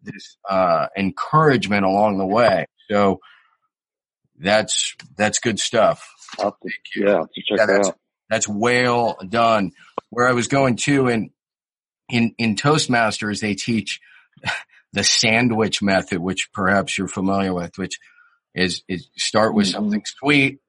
[0.04, 2.66] this, uh, encouragement along the way.
[2.90, 3.20] So,
[4.40, 6.08] that's that's good stuff.
[6.40, 6.52] To,
[6.96, 7.98] yeah, to check yeah, that's, out.
[8.30, 9.72] That's well done.
[10.10, 11.32] Where I was going to in
[12.10, 14.00] in in Toastmasters, they teach
[14.96, 18.00] the sandwich method, which perhaps you're familiar with, which
[18.56, 19.74] is is start with mm-hmm.
[19.74, 20.60] something sweet,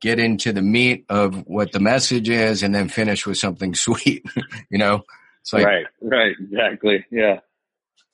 [0.00, 4.24] get into the meat of what the message is, and then finish with something sweet.
[4.70, 5.02] you know,
[5.40, 7.40] it's like right, right, exactly, yeah.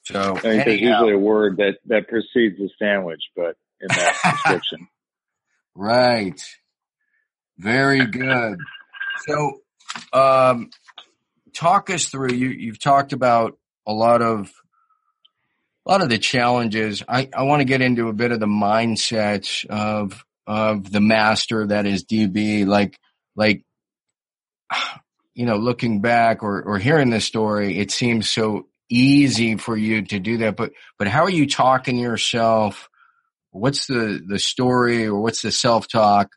[0.04, 4.16] So I think there's usually a word that that precedes the sandwich, but in that
[4.30, 4.88] description.
[5.74, 6.40] Right.
[7.58, 8.58] Very good.
[9.26, 9.60] So,
[10.12, 10.70] um,
[11.52, 12.32] talk us through.
[12.32, 14.52] You you've talked about a lot of
[15.88, 17.02] a lot of the challenges.
[17.08, 21.66] I, I want to get into a bit of the mindset of of the master
[21.66, 22.66] that is DB.
[22.66, 22.98] Like
[23.34, 23.64] like
[25.34, 30.02] you know, looking back or or hearing this story, it seems so easy for you
[30.02, 30.56] to do that.
[30.56, 32.88] But but how are you talking yourself
[33.50, 36.32] what's the the story or what's the self talk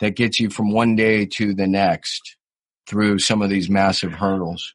[0.00, 2.36] that gets you from one day to the next
[2.86, 4.74] through some of these massive hurdles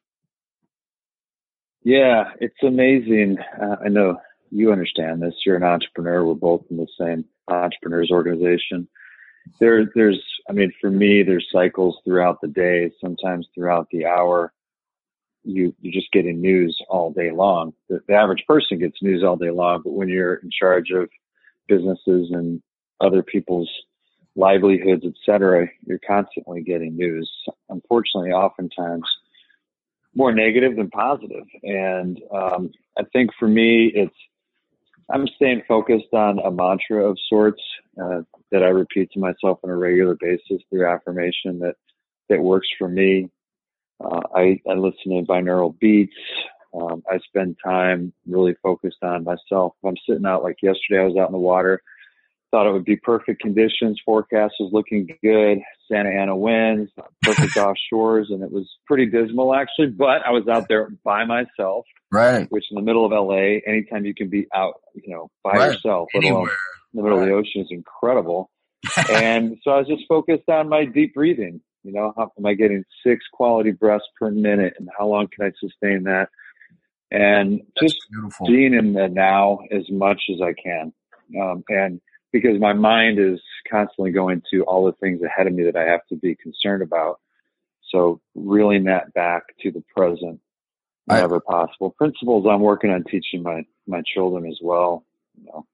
[1.84, 3.38] yeah it's amazing.
[3.60, 4.16] Uh, i know
[4.50, 5.34] you understand this.
[5.46, 6.24] You're an entrepreneur.
[6.24, 8.88] We're both in the same entrepreneurs organization.
[9.58, 14.52] There there's i mean for me there's cycles throughout the day sometimes throughout the hour.
[15.44, 17.72] You you're just getting news all day long.
[17.88, 21.08] The, the average person gets news all day long but when you're in charge of
[21.68, 22.60] businesses and
[23.00, 23.70] other people's
[24.36, 27.30] livelihoods, etc., you're constantly getting news.
[27.68, 29.04] Unfortunately, oftentimes
[30.14, 31.44] more negative than positive.
[31.62, 34.14] And um, I think for me, it's
[35.12, 37.62] I'm staying focused on a mantra of sorts
[38.00, 38.20] uh,
[38.52, 41.74] that I repeat to myself on a regular basis through affirmation that
[42.28, 43.28] that works for me.
[44.02, 46.14] Uh, I, I listen to binaural beats.
[46.72, 49.74] Um, I spend time really focused on myself.
[49.82, 51.82] If I'm sitting out like yesterday, I was out in the water,
[52.50, 54.00] thought it would be perfect conditions.
[54.04, 55.58] Forecast was looking good.
[55.90, 56.90] Santa Ana winds,
[57.22, 59.88] perfect offshores, and it was pretty dismal actually.
[59.88, 62.46] But I was out there by myself, right?
[62.50, 65.72] Which in the middle of LA, anytime you can be out, you know, by right.
[65.72, 67.24] yourself, let alone in the middle right.
[67.24, 68.50] of the ocean, is incredible.
[69.10, 71.60] and so I was just focused on my deep breathing.
[71.82, 75.46] You know, how am I getting six quality breaths per minute, and how long can
[75.46, 76.28] I sustain that?
[77.10, 78.46] and That's just beautiful.
[78.46, 80.92] being in the now as much as I can.
[81.40, 82.00] Um, and
[82.32, 83.40] because my mind is
[83.70, 86.82] constantly going to all the things ahead of me that I have to be concerned
[86.82, 87.20] about.
[87.90, 90.40] So reeling that back to the present
[91.06, 91.90] whenever I, possible.
[91.90, 95.04] Principles I'm working on teaching my, my children as well.
[95.36, 95.66] You know,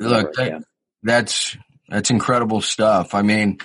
[0.00, 0.64] look, that,
[1.02, 1.56] that's,
[1.88, 3.14] that's incredible stuff.
[3.14, 3.58] I mean,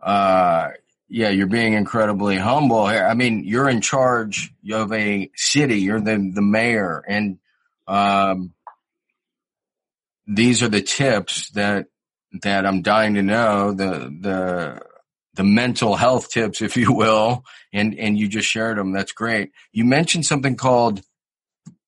[0.00, 0.68] uh,
[1.08, 3.04] yeah, you're being incredibly humble here.
[3.04, 5.80] I mean, you're in charge of a city.
[5.80, 7.38] You're the the mayor, and
[7.88, 8.52] Um,
[10.28, 11.86] these are the tips that
[12.42, 14.80] that I'm dying to know the the
[15.34, 18.92] the mental health tips, if you will, and and you just shared them.
[18.92, 19.50] That's great.
[19.72, 21.00] You mentioned something called,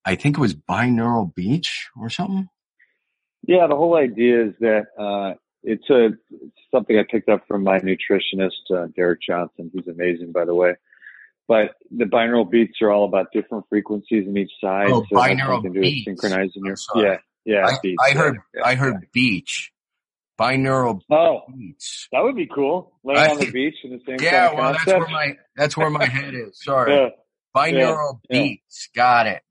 [0.04, 2.48] I think it was binaural beach or something.
[3.46, 7.62] Yeah, the whole idea is that uh, it's a it's something I picked up from
[7.62, 9.70] my nutritionist uh, Derek Johnson.
[9.74, 10.76] He's amazing, by the way.
[11.46, 14.86] But the binaural beats are all about different frequencies in each side.
[14.88, 16.04] Oh, so binaural beats.
[16.06, 17.66] Synchronizing your yeah yeah.
[17.66, 19.08] I, I heard yeah, I heard yeah.
[19.12, 19.72] beach.
[20.38, 22.08] Binaural oh, beats.
[22.12, 22.92] That would be cool.
[23.04, 24.16] Laying on the beach in the same.
[24.22, 26.58] Yeah, well, that's where my that's where my head is.
[26.62, 26.94] Sorry.
[26.94, 27.08] Yeah.
[27.54, 28.88] Binaural beats.
[28.94, 29.42] Got it.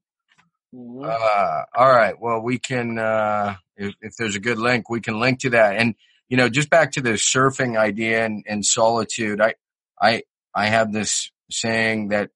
[0.73, 1.03] Mm-hmm.
[1.03, 2.19] Uh, all right.
[2.19, 5.75] Well, we can, uh, if, if, there's a good link, we can link to that.
[5.77, 5.95] And,
[6.27, 9.41] you know, just back to the surfing idea and, and solitude.
[9.41, 9.55] I,
[9.99, 10.23] I,
[10.53, 12.29] I have this saying that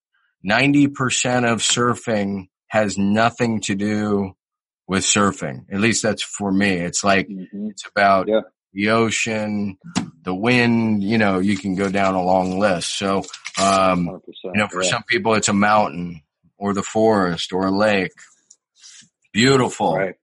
[0.45, 4.35] 90% of surfing has nothing to do
[4.93, 5.65] with surfing.
[5.71, 6.73] At least that's for me.
[6.73, 7.69] It's like, mm-hmm.
[7.71, 8.41] it's about yeah.
[8.73, 9.79] the ocean,
[10.21, 12.99] the wind, you know, you can go down a long list.
[12.99, 13.23] So,
[13.59, 14.91] um, you know, for yeah.
[14.91, 16.21] some people, it's a mountain
[16.59, 18.11] or the forest or a lake.
[19.31, 19.97] Beautiful.
[19.97, 20.13] Right.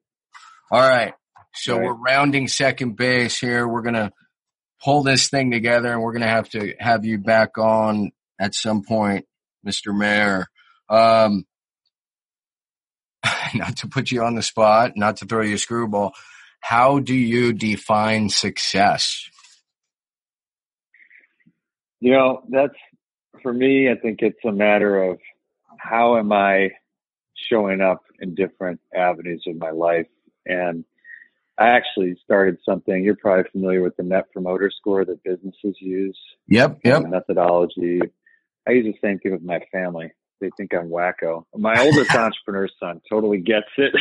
[0.71, 1.15] All right.
[1.53, 1.87] So right.
[1.87, 3.67] we're rounding second base here.
[3.67, 4.13] We're going to
[4.85, 8.55] pull this thing together and we're going to have to have you back on at
[8.55, 9.27] some point,
[9.67, 9.93] Mr.
[9.93, 10.47] Mayor.
[10.89, 11.45] Um,
[13.55, 16.13] not to put you on the spot, not to throw you a screwball.
[16.61, 19.29] How do you define success?
[22.01, 22.75] You know, that's
[23.43, 25.19] for me, I think it's a matter of
[25.79, 26.71] how am I
[27.51, 30.07] showing up in different avenues of my life?
[30.47, 30.85] And
[31.59, 33.05] I actually started something.
[33.05, 36.19] You're probably familiar with the Net Promoter Score that businesses use.
[36.49, 37.03] Yep, yep.
[37.07, 38.01] Methodology.
[38.67, 40.11] I use the same thing with my family.
[40.41, 41.45] They think I'm wacko.
[41.55, 43.95] My oldest entrepreneur son totally gets it.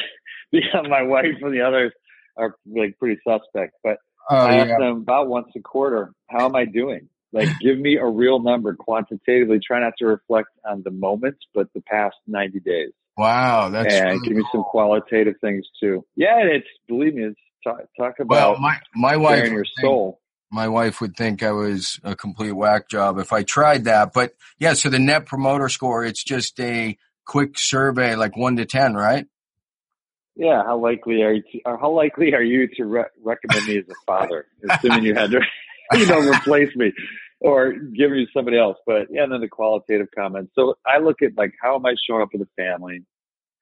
[0.89, 1.91] my wife and the others
[2.38, 3.75] are like pretty suspect.
[3.84, 3.97] But
[4.30, 7.10] oh, I ask them about once a quarter, how am I doing?
[7.32, 9.60] Like, give me a real number quantitatively.
[9.60, 12.89] Try not to reflect on the moments, but the past 90 days.
[13.17, 13.69] Wow.
[13.69, 16.04] That's and really give me some qualitative things too.
[16.15, 16.39] Yeah.
[16.39, 20.21] It's, believe me, it's talk, talk about well, my, my wife your soul.
[20.52, 24.14] My wife would think I was a complete whack job if I tried that.
[24.14, 28.66] But yeah, so the net promoter score, it's just a quick survey, like one to
[28.66, 29.28] 10, right?
[30.36, 31.44] Yeah, how likely are you?
[31.52, 35.32] To, how likely are you to re- recommend me as a father, assuming you had
[35.32, 35.42] to
[35.94, 36.94] you know, replace me
[37.42, 38.78] or give me somebody else.
[38.86, 40.52] But yeah, and then the qualitative comments.
[40.56, 43.04] So I look at like, how am I showing up with the family?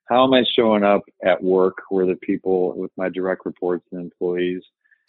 [0.06, 4.02] How am I showing up at work where the people with my direct reports and
[4.02, 4.63] employees?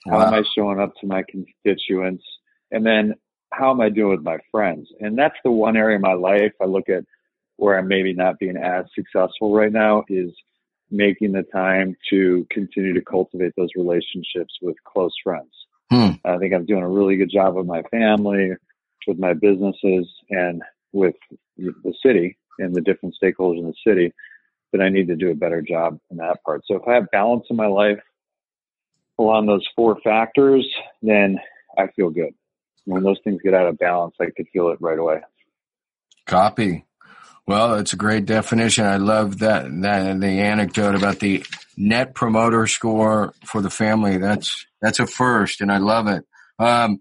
[0.06, 0.26] How wow.
[0.28, 2.24] am I showing up to my constituents?
[2.70, 3.14] And then
[3.52, 4.88] how am I doing with my friends?
[5.00, 7.04] And that's the one area of my life I look at
[7.56, 10.30] where I'm maybe not being as successful right now is
[10.90, 15.50] making the time to continue to cultivate those relationships with close friends.
[15.90, 16.12] Hmm.
[16.24, 18.52] I think I'm doing a really good job with my family,
[19.06, 21.16] with my businesses, and with
[21.56, 24.12] the city and the different stakeholders in the city.
[24.70, 26.62] But I need to do a better job in that part.
[26.66, 28.00] So if I have balance in my life
[29.18, 30.66] along those four factors,
[31.02, 31.38] then
[31.76, 32.34] I feel good.
[32.84, 35.20] When those things get out of balance, I could feel it right away.
[36.26, 36.86] Copy.
[37.46, 38.84] Well, it's a great definition.
[38.84, 41.44] I love that that the anecdote about the
[41.76, 44.18] net promoter score for the family.
[44.18, 46.24] That's that's a first, and I love it.
[46.58, 47.00] Um,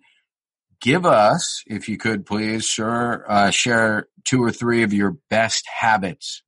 [0.81, 5.65] give us, if you could, please, sir, uh, share two or three of your best
[5.67, 6.43] habits.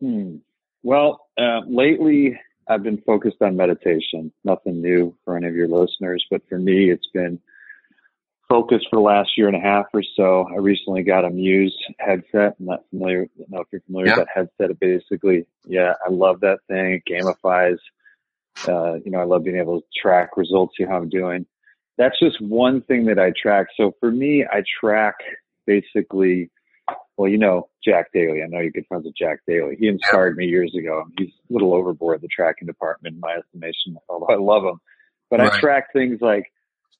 [0.00, 0.36] Hmm.
[0.82, 4.32] Well, uh, lately I've been focused on meditation.
[4.44, 7.38] Nothing new for any of your listeners, but for me, it's been
[8.48, 10.48] focused for the last year and a half or so.
[10.52, 12.56] I recently got a Muse headset.
[12.58, 13.22] I'm not familiar.
[13.22, 14.18] I don't know if you're familiar yeah.
[14.18, 14.70] with that headset.
[14.70, 17.02] It basically, yeah, I love that thing.
[17.06, 17.78] It gamifies.
[18.66, 21.46] Uh, you know, I love being able to track results, see how I'm doing.
[21.98, 23.68] That's just one thing that I track.
[23.76, 25.16] So for me, I track
[25.66, 26.50] basically.
[27.16, 28.42] Well, you know Jack Daly.
[28.42, 29.76] I know you're good friends with Jack Daly.
[29.78, 31.04] He inspired me years ago.
[31.18, 33.96] He's a little overboard the tracking department, in my estimation.
[34.08, 34.80] Although I love him,
[35.30, 35.52] but right.
[35.52, 36.50] I track things like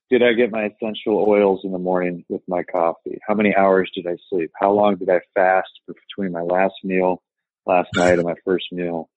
[0.09, 3.19] did I get my essential oils in the morning with my coffee?
[3.27, 4.51] How many hours did I sleep?
[4.59, 7.21] How long did I fast between my last meal
[7.65, 9.09] last night and my first meal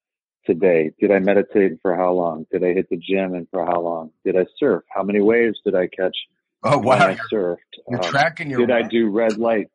[0.46, 0.92] today?
[0.98, 2.46] Did I meditate for how long?
[2.50, 4.10] Did I hit the gym and for how long?
[4.24, 4.82] Did I surf?
[4.92, 6.16] How many waves did I catch?
[6.62, 6.96] Oh wow!
[6.96, 7.56] I surfed.
[7.88, 8.66] You're um, tracking your.
[8.66, 9.68] Did I do red light?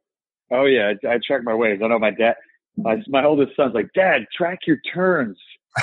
[0.52, 1.82] Oh yeah, I, I track my waves.
[1.84, 2.36] I know my dad.
[2.78, 5.38] My, my oldest son's like, Dad, track your turns.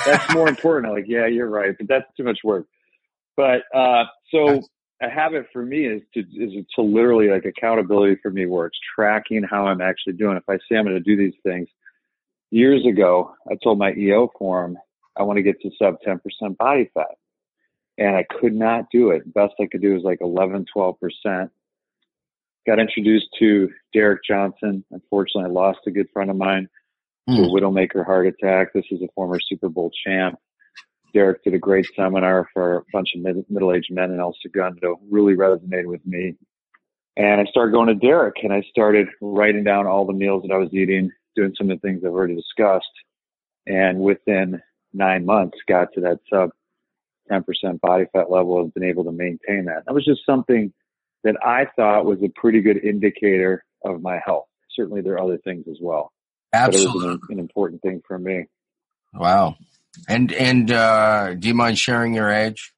[0.05, 0.91] That's more important.
[0.91, 2.67] I'm like, yeah, you're right, but that's too much work.
[3.35, 4.61] But uh, so
[5.01, 8.77] a habit for me is to is to literally like accountability for me where it's
[8.95, 10.37] tracking how I'm actually doing.
[10.37, 11.67] If I say I'm going to do these things,
[12.51, 14.77] years ago, I told my EO form
[15.17, 17.15] I want to get to sub 10% body fat.
[17.97, 19.31] And I could not do it.
[19.33, 21.49] Best I could do was like 11, 12%.
[22.65, 24.85] Got introduced to Derek Johnson.
[24.91, 26.69] Unfortunately, I lost a good friend of mine
[27.29, 27.35] mm.
[27.35, 28.73] to a widowmaker heart attack.
[28.73, 30.37] This is a former Super Bowl champ.
[31.13, 34.99] Derek did a great seminar for a bunch of mid- middle-aged men in El Segundo.
[35.11, 36.35] Really resonated with me.
[37.15, 40.53] And I started going to Derek and I started writing down all the meals that
[40.53, 42.85] I was eating, doing some of the things I've already discussed.
[43.67, 44.61] And within
[44.93, 46.49] nine months, got to that sub
[47.31, 49.83] 10% body fat level and been able to maintain that.
[49.85, 50.73] That was just something
[51.23, 54.45] that I thought was a pretty good indicator of my health.
[54.75, 56.11] Certainly there are other things as well.
[56.51, 56.93] Absolutely.
[56.93, 58.45] But it was an, an important thing for me.
[59.13, 59.55] Wow.
[60.07, 62.73] And, and, uh, do you mind sharing your age?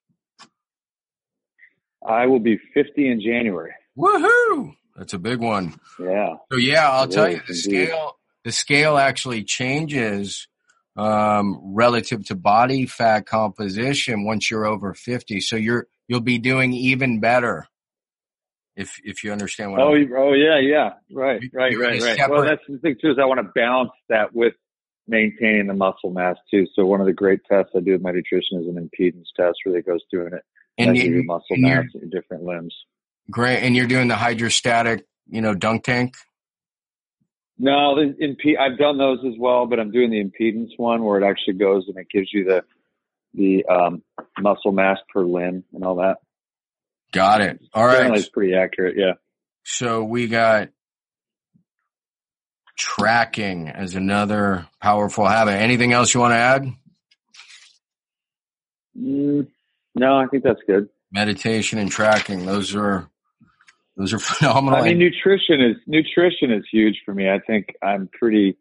[2.05, 3.73] I will be 50 in January.
[3.97, 4.75] Woohoo!
[4.95, 5.75] That's a big one.
[5.99, 6.35] Yeah.
[6.51, 7.87] So yeah, I'll tell you the indeed.
[7.87, 10.47] scale, the scale actually changes
[10.95, 15.41] um, relative to body fat composition once you're over 50.
[15.41, 17.67] So you're, you'll be doing even better.
[18.75, 20.93] If, if you understand what oh, I'm oh yeah, yeah.
[21.11, 22.17] Right, right, right, right.
[22.17, 22.29] Separate.
[22.29, 24.53] Well, that's the thing too, is I want to balance that with
[25.07, 26.67] maintaining the muscle mass too.
[26.75, 29.57] So one of the great tests I do with my nutrition is an impedance test
[29.63, 30.43] where it goes doing it.
[30.77, 32.75] And you, muscle mass in different limbs.
[33.31, 33.59] Great.
[33.59, 36.15] And you're doing the hydrostatic, you know, dunk tank?
[37.57, 41.21] No, the imp- I've done those as well, but I'm doing the impedance one where
[41.21, 42.63] it actually goes and it gives you the
[43.33, 44.01] the um,
[44.39, 46.17] muscle mass per limb and all that.
[47.15, 47.61] Got it.
[47.73, 48.97] All right, it's pretty accurate.
[48.97, 49.13] Yeah.
[49.63, 50.67] So we got
[52.77, 55.53] tracking as another powerful habit.
[55.53, 56.73] Anything else you want to add?
[58.99, 59.47] Mm,
[59.95, 60.89] no, I think that's good.
[61.09, 63.09] Meditation and tracking; those are
[63.95, 64.77] those are phenomenal.
[64.77, 67.29] I mean, nutrition is nutrition is huge for me.
[67.29, 68.57] I think I'm pretty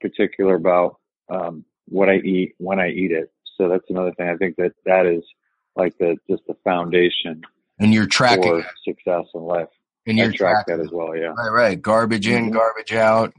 [0.00, 0.96] particular about
[1.28, 3.30] um, what I eat when I eat it.
[3.58, 4.30] So that's another thing.
[4.30, 5.24] I think that that is
[5.76, 7.42] like the just the foundation.
[7.78, 9.68] And you're tracking success in life.
[10.06, 11.14] And you're track that as well.
[11.16, 11.34] Yeah.
[11.36, 11.50] Right.
[11.50, 11.82] Right.
[11.82, 12.54] Garbage in, mm-hmm.
[12.54, 13.34] garbage out.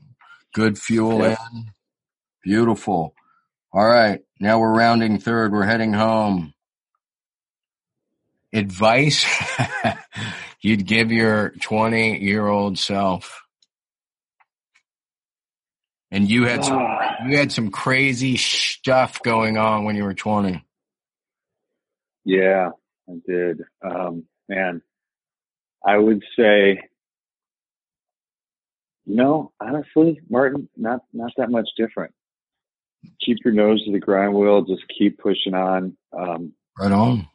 [0.53, 1.37] Good fuel in.
[2.43, 3.15] Beautiful.
[3.73, 4.21] All right.
[4.39, 5.51] Now we're rounding third.
[5.51, 6.53] We're heading home.
[8.53, 9.25] Advice
[10.61, 13.43] you'd give your 20 year old self?
[16.11, 16.79] And you had some,
[17.27, 20.65] you had some crazy stuff going on when you were 20.
[22.25, 22.69] Yeah,
[23.09, 23.61] I did.
[23.83, 24.81] Um, man,
[25.85, 26.81] I would say,
[29.05, 32.13] you know, honestly, Martin, not, not that much different.
[33.25, 34.61] Keep your nose to the grind wheel.
[34.61, 35.95] Just keep pushing on.
[36.17, 37.27] Um, right on.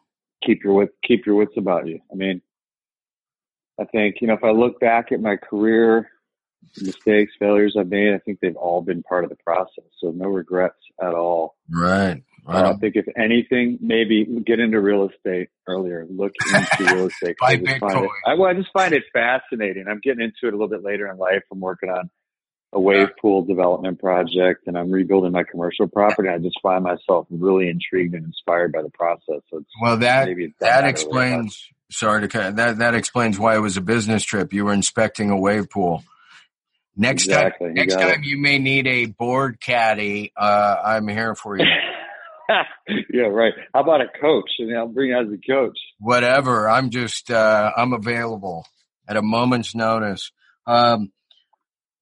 [0.46, 2.00] Keep your wit, keep your wits about you.
[2.12, 2.42] I mean,
[3.80, 6.10] I think, you know, if I look back at my career,
[6.80, 9.84] mistakes, failures I've made, I think they've all been part of the process.
[9.98, 11.56] So no regrets at all.
[11.70, 12.22] Right.
[12.44, 12.64] Right.
[12.66, 16.06] I think if anything, maybe get into real estate earlier.
[16.08, 17.36] Look into real estate.
[17.40, 18.04] Buy Bitcoin.
[18.04, 19.86] It, I, well, I just find it fascinating.
[19.88, 21.42] I'm getting into it a little bit later in life.
[21.50, 22.10] I'm working on
[22.74, 26.28] a wave pool development project and I'm rebuilding my commercial property.
[26.28, 29.42] I just find myself really intrigued and inspired by the process.
[29.50, 30.28] So well, that,
[30.60, 32.78] that explains sorry to cut that.
[32.78, 34.52] That explains why it was a business trip.
[34.52, 36.02] You were inspecting a wave pool.
[36.96, 37.68] Next exactly.
[37.68, 38.24] time, next time it.
[38.24, 40.32] you may need a board caddy.
[40.36, 41.64] Uh, I'm here for you.
[43.12, 43.54] yeah, right.
[43.72, 44.50] How about a coach?
[44.58, 45.78] And I'll bring you as a coach.
[45.98, 46.68] Whatever.
[46.68, 48.66] I'm just uh, I'm available
[49.08, 50.30] at a moment's notice.
[50.66, 51.12] Um,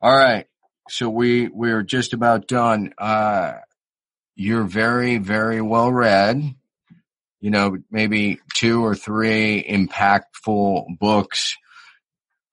[0.00, 0.46] all right.
[0.88, 2.92] So we we're just about done.
[2.98, 3.54] Uh,
[4.34, 6.54] you're very very well read
[7.42, 11.56] you know, maybe two or three impactful books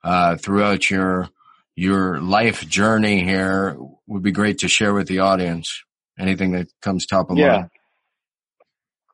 [0.04, 1.30] uh, throughout your
[1.76, 3.78] your life journey here
[4.08, 5.84] would be great to share with the audience.
[6.18, 7.48] Anything that comes top of yeah.
[7.48, 7.70] mind.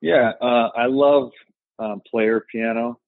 [0.06, 1.32] Yeah, uh, I love
[1.80, 3.00] um, player piano.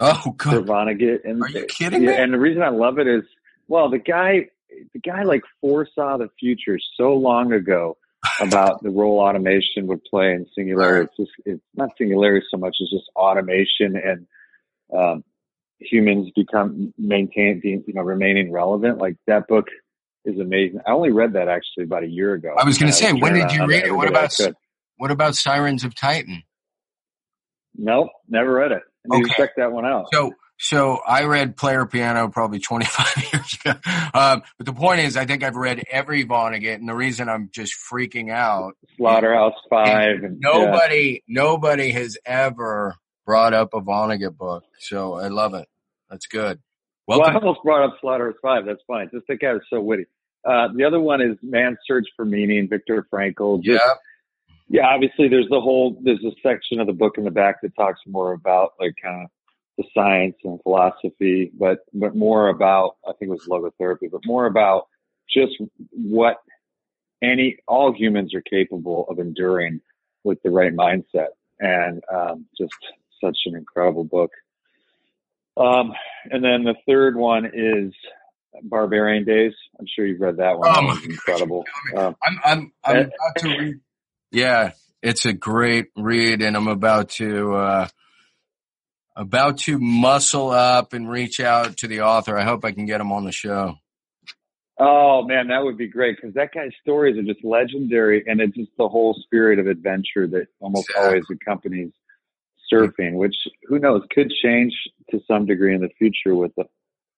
[0.00, 0.66] Oh, good.
[0.66, 1.20] Vonnegut.
[1.24, 2.16] And, Are you kidding yeah, me?
[2.16, 3.22] And the reason I love it is,
[3.68, 4.48] well, the guy,
[4.92, 7.96] the guy like foresaw the future so long ago
[8.40, 11.08] about the role automation would play in Singularity.
[11.08, 14.26] It's just, it's not Singularity so much as just automation and,
[14.92, 15.22] um,
[15.78, 18.98] humans become maintain, you know, remaining relevant.
[18.98, 19.68] Like that book
[20.24, 20.80] is amazing.
[20.84, 22.56] I only read that actually about a year ago.
[22.58, 23.92] I was going to say, when did you read it?
[23.92, 24.36] What about,
[25.00, 26.42] what about Sirens of Titan?
[27.74, 28.82] Nope, never read it.
[29.10, 29.30] I need okay.
[29.30, 30.08] to check that one out.
[30.12, 33.80] So so I read Player Piano probably 25 years ago.
[34.12, 37.48] Um, but the point is, I think I've read every Vonnegut, and the reason I'm
[37.50, 38.74] just freaking out.
[38.98, 40.22] Slaughterhouse Five.
[40.22, 41.42] And, nobody, yeah.
[41.42, 42.94] nobody has ever
[43.24, 45.66] brought up a Vonnegut book, so I love it.
[46.10, 46.60] That's good.
[47.06, 47.22] Welcome.
[47.22, 48.66] Well, I almost brought up Slaughterhouse Five.
[48.66, 49.08] That's fine.
[49.14, 50.04] Just the guy was so witty.
[50.44, 53.62] Uh, the other one is Man's Search for Meaning, Viktor Frankl.
[53.62, 53.94] Just, yeah.
[54.72, 57.74] Yeah, obviously there's the whole, there's a section of the book in the back that
[57.74, 59.30] talks more about like kind of
[59.76, 64.46] the science and philosophy, but, but more about, I think it was logotherapy, but more
[64.46, 64.86] about
[65.28, 65.52] just
[65.90, 66.36] what
[67.20, 69.80] any, all humans are capable of enduring
[70.22, 71.30] with the right mindset.
[71.58, 72.72] And, um, just
[73.22, 74.30] such an incredible book.
[75.56, 75.92] Um,
[76.30, 77.92] and then the third one is
[78.62, 79.52] Barbarian Days.
[79.78, 80.70] I'm sure you've read that one.
[80.72, 81.64] Oh, incredible.
[81.96, 83.80] Um, I'm I'm I'm about to read.
[84.30, 84.72] Yeah,
[85.02, 87.88] it's a great read, and I'm about to uh,
[89.16, 92.36] about to muscle up and reach out to the author.
[92.36, 93.76] I hope I can get him on the show.
[94.78, 98.56] Oh man, that would be great because that guy's stories are just legendary, and it's
[98.56, 101.08] just the whole spirit of adventure that almost exactly.
[101.08, 101.92] always accompanies
[102.72, 104.72] surfing, which who knows could change
[105.10, 106.64] to some degree in the future with the,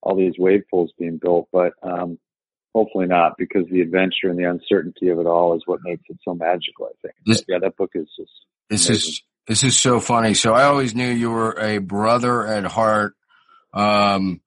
[0.03, 2.19] all these wave pools being built, but um,
[2.75, 6.19] hopefully not because the adventure and the uncertainty of it all is what makes it
[6.25, 6.87] so magical.
[6.87, 7.15] I think.
[7.27, 8.33] This, yeah, that book is just.
[8.71, 9.11] This amazing.
[9.11, 10.35] is this is so funny.
[10.35, 13.15] So I always knew you were a brother at heart.
[13.75, 14.41] Um,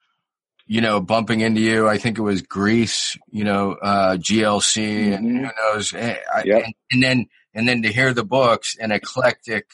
[0.68, 1.88] you know, bumping into you.
[1.88, 5.14] I think it was Greece, you know, uh, GLC mm-hmm.
[5.14, 5.94] and who knows.
[5.94, 6.64] Eh, yep.
[6.66, 9.68] and, and, then, and then to hear the books and eclectic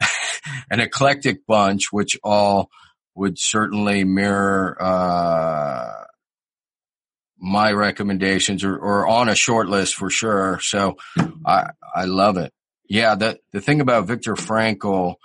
[0.70, 2.70] an eclectic bunch, which all
[3.14, 6.04] would certainly mirror uh,
[7.42, 10.60] my recommendations or, on a short list for sure.
[10.62, 10.96] So
[11.44, 12.52] I I love it.
[12.88, 15.16] Yeah, the the thing about Viktor Frankl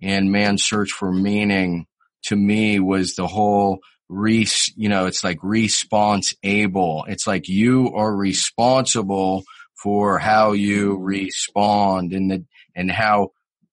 [0.00, 1.86] and Man's Search for Meaning
[2.26, 4.46] to me was the whole re
[4.76, 7.04] you know it's like response able.
[7.08, 9.42] It's like you are responsible
[9.74, 12.44] for how you respond and the
[12.76, 13.30] and how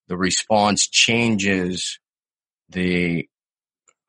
[0.07, 1.99] the response changes
[2.69, 3.27] the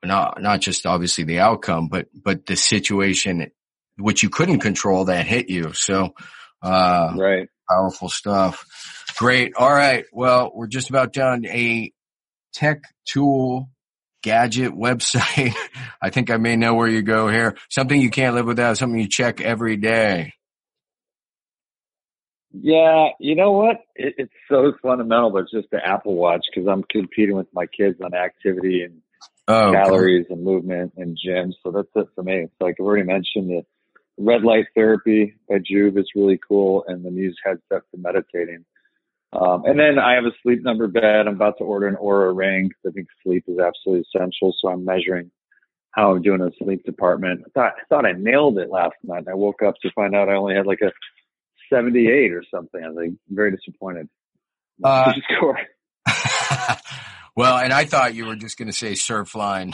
[0.03, 3.51] not not just obviously the outcome, but but the situation
[3.97, 5.73] which you couldn't control that hit you.
[5.73, 6.13] So,
[6.61, 8.65] uh, right, powerful stuff.
[9.17, 9.53] Great.
[9.55, 10.05] All right.
[10.11, 11.45] Well, we're just about done.
[11.45, 11.91] A
[12.53, 13.69] tech tool
[14.23, 15.55] gadget website.
[16.01, 17.55] I think I may know where you go here.
[17.69, 18.77] Something you can't live without.
[18.77, 20.33] Something you check every day.
[22.55, 23.77] Yeah, you know what?
[23.95, 27.65] It, it's so fundamental, but it's just the Apple Watch because I'm competing with my
[27.65, 29.01] kids on activity and
[29.47, 31.53] oh, calories and movement and gym.
[31.63, 32.43] So that's it for me.
[32.43, 33.65] It's like I've already mentioned the
[34.17, 38.65] red light therapy by Joovv is really cool, and the Muse headset for meditating.
[39.33, 41.27] Um, and then I have a sleep number bed.
[41.27, 44.53] I'm about to order an Oura ring I think sleep is absolutely essential.
[44.59, 45.31] So I'm measuring
[45.91, 47.41] how I'm doing in the sleep department.
[47.45, 49.25] I thought I thought I nailed it last night.
[49.29, 50.91] I woke up to find out I only had like a
[51.73, 52.83] 78 or something.
[52.83, 54.07] I was like very disappointed.
[54.83, 55.13] Uh,
[57.35, 59.73] well, and I thought you were just going to say Surfline,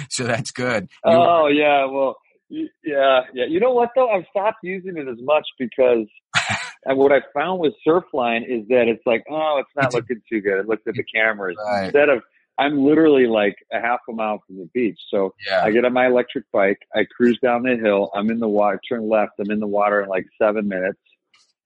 [0.10, 0.88] so that's good.
[1.04, 2.16] You oh were- yeah, well,
[2.48, 3.44] yeah, yeah.
[3.48, 4.08] You know what though?
[4.08, 6.06] I've stopped using it as much because
[6.84, 10.40] and what I found with Surfline is that it's like, oh, it's not looking too
[10.40, 10.58] good.
[10.58, 11.84] It looks at the cameras right.
[11.84, 12.22] instead of.
[12.60, 14.98] I'm literally like a half a mile from the beach.
[15.12, 15.62] So yeah.
[15.62, 18.80] I get on my electric bike, I cruise down the hill, I'm in the water,
[18.88, 20.98] turn left, I'm in the water in like seven minutes.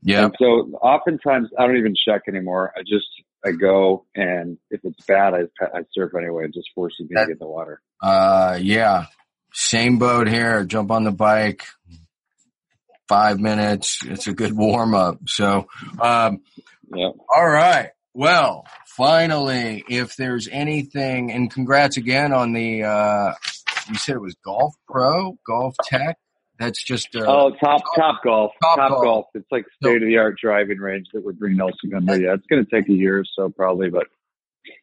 [0.02, 0.26] Yeah.
[0.26, 0.44] And so
[0.82, 2.74] oftentimes I don't even check anymore.
[2.76, 3.06] I just
[3.42, 6.44] I go and if it's bad, I I surf anyway.
[6.44, 7.80] It just forces me that, to get in the water.
[8.02, 9.06] Uh, yeah.
[9.52, 10.64] Same boat here.
[10.64, 11.64] Jump on the bike.
[13.08, 14.00] Five minutes.
[14.06, 15.18] It's a good warm up.
[15.26, 15.66] So,
[16.00, 16.40] um,
[16.94, 17.10] yeah.
[17.28, 17.90] All right.
[18.14, 22.84] Well, finally, if there's anything, and congrats again on the.
[22.84, 23.32] uh
[23.88, 26.16] You said it was Golf Pro, Golf Tech.
[26.58, 29.02] That's just uh, oh top Topgolf top, Topgolf.
[29.02, 29.26] golf.
[29.34, 32.20] It's like state of the art driving range that would bring Nelson Gunter.
[32.20, 34.06] Yeah, it's going to take a year or so probably, but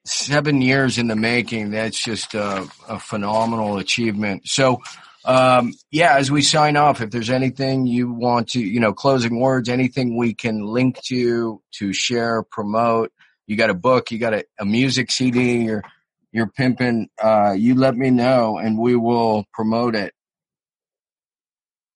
[0.06, 1.72] seven years in the making.
[1.72, 4.48] That's just a, a phenomenal achievement.
[4.48, 4.82] So.
[5.26, 9.38] Um, yeah, as we sign off, if there's anything you want to, you know, closing
[9.38, 13.12] words, anything we can link to, to share, promote,
[13.46, 15.84] you got a book, you got a, a music CD, you're,
[16.32, 20.14] you're pimping, uh, you let me know and we will promote it.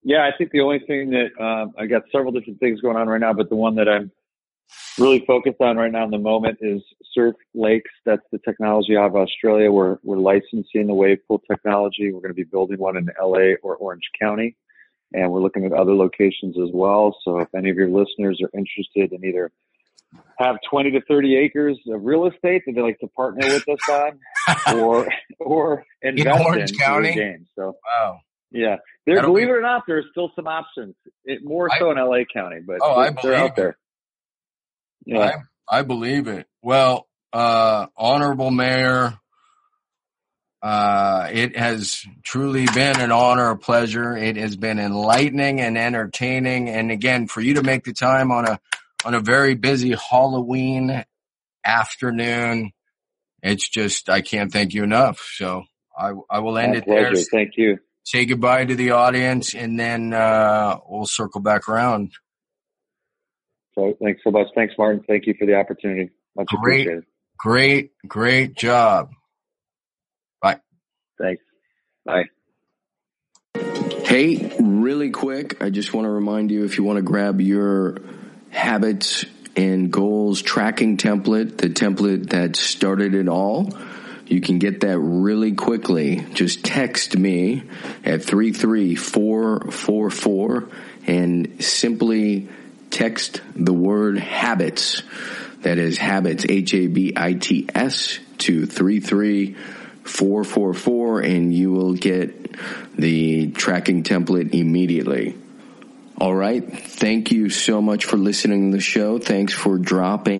[0.04, 3.08] Yeah, I think the only thing that um, I got several different things going on
[3.08, 4.12] right now, but the one that I'm
[5.00, 6.82] really focused on right now in the moment is
[7.14, 7.91] Surf Lakes.
[8.05, 9.72] That's the technology out of Australia.
[9.72, 12.11] We're we're licensing the wave pool technology.
[12.11, 14.55] We're going to be building one in LA or Orange County,
[15.14, 17.16] and we're looking at other locations as well.
[17.24, 19.51] So if any of your listeners are interested in either
[20.38, 23.89] have 20 to 30 acres of real estate that they like to partner with us
[23.89, 25.07] on, or
[25.39, 27.14] or invest in Orange in County.
[27.14, 27.47] Games.
[27.55, 28.20] So wow.
[28.51, 29.22] Yeah, there.
[29.22, 30.95] Believe be, it or not, there's still some options.
[31.26, 33.78] It, more so I, in LA County, but oh, I they're out there.
[35.05, 36.47] Yeah, I, I believe it.
[36.64, 39.20] Well, uh, honorable mayor,
[40.64, 44.16] Uh, it has truly been an honor, a pleasure.
[44.16, 46.70] It has been enlightening and entertaining.
[46.70, 48.61] And again, for you to make the time on a
[49.03, 51.03] on a very busy Halloween
[51.66, 52.72] afternoon,
[53.41, 55.20] it's just I can't thank you enough.
[55.36, 55.66] So
[55.97, 57.14] I I will end My it pleasure.
[57.14, 57.24] there.
[57.30, 57.80] Thank you.
[58.05, 62.14] Say goodbye to the audience, and then uh, we'll circle back around.
[63.76, 64.47] So thanks so much.
[64.55, 65.03] Thanks, Martin.
[65.05, 66.11] Thank you for the opportunity.
[66.36, 66.82] Much Great.
[66.82, 67.06] appreciated.
[67.38, 69.12] Great, great job.
[70.42, 70.60] Bye.
[71.20, 71.44] Thanks.
[72.06, 72.24] Bye.
[73.56, 77.98] Hey, really quick, I just want to remind you if you want to grab your
[78.50, 79.26] habits
[79.56, 83.70] and goals tracking template, the template that started it all,
[84.26, 86.26] you can get that really quickly.
[86.34, 87.64] Just text me
[88.04, 90.70] at 33444
[91.08, 92.50] and simply
[92.90, 95.04] text the word habits.
[95.64, 102.57] That is habits, H-A-B-I-T-S to 33444 and you will get
[102.95, 105.38] the tracking template immediately.
[106.18, 106.64] All right.
[106.64, 109.20] Thank you so much for listening to the show.
[109.20, 110.32] Thanks for dropping.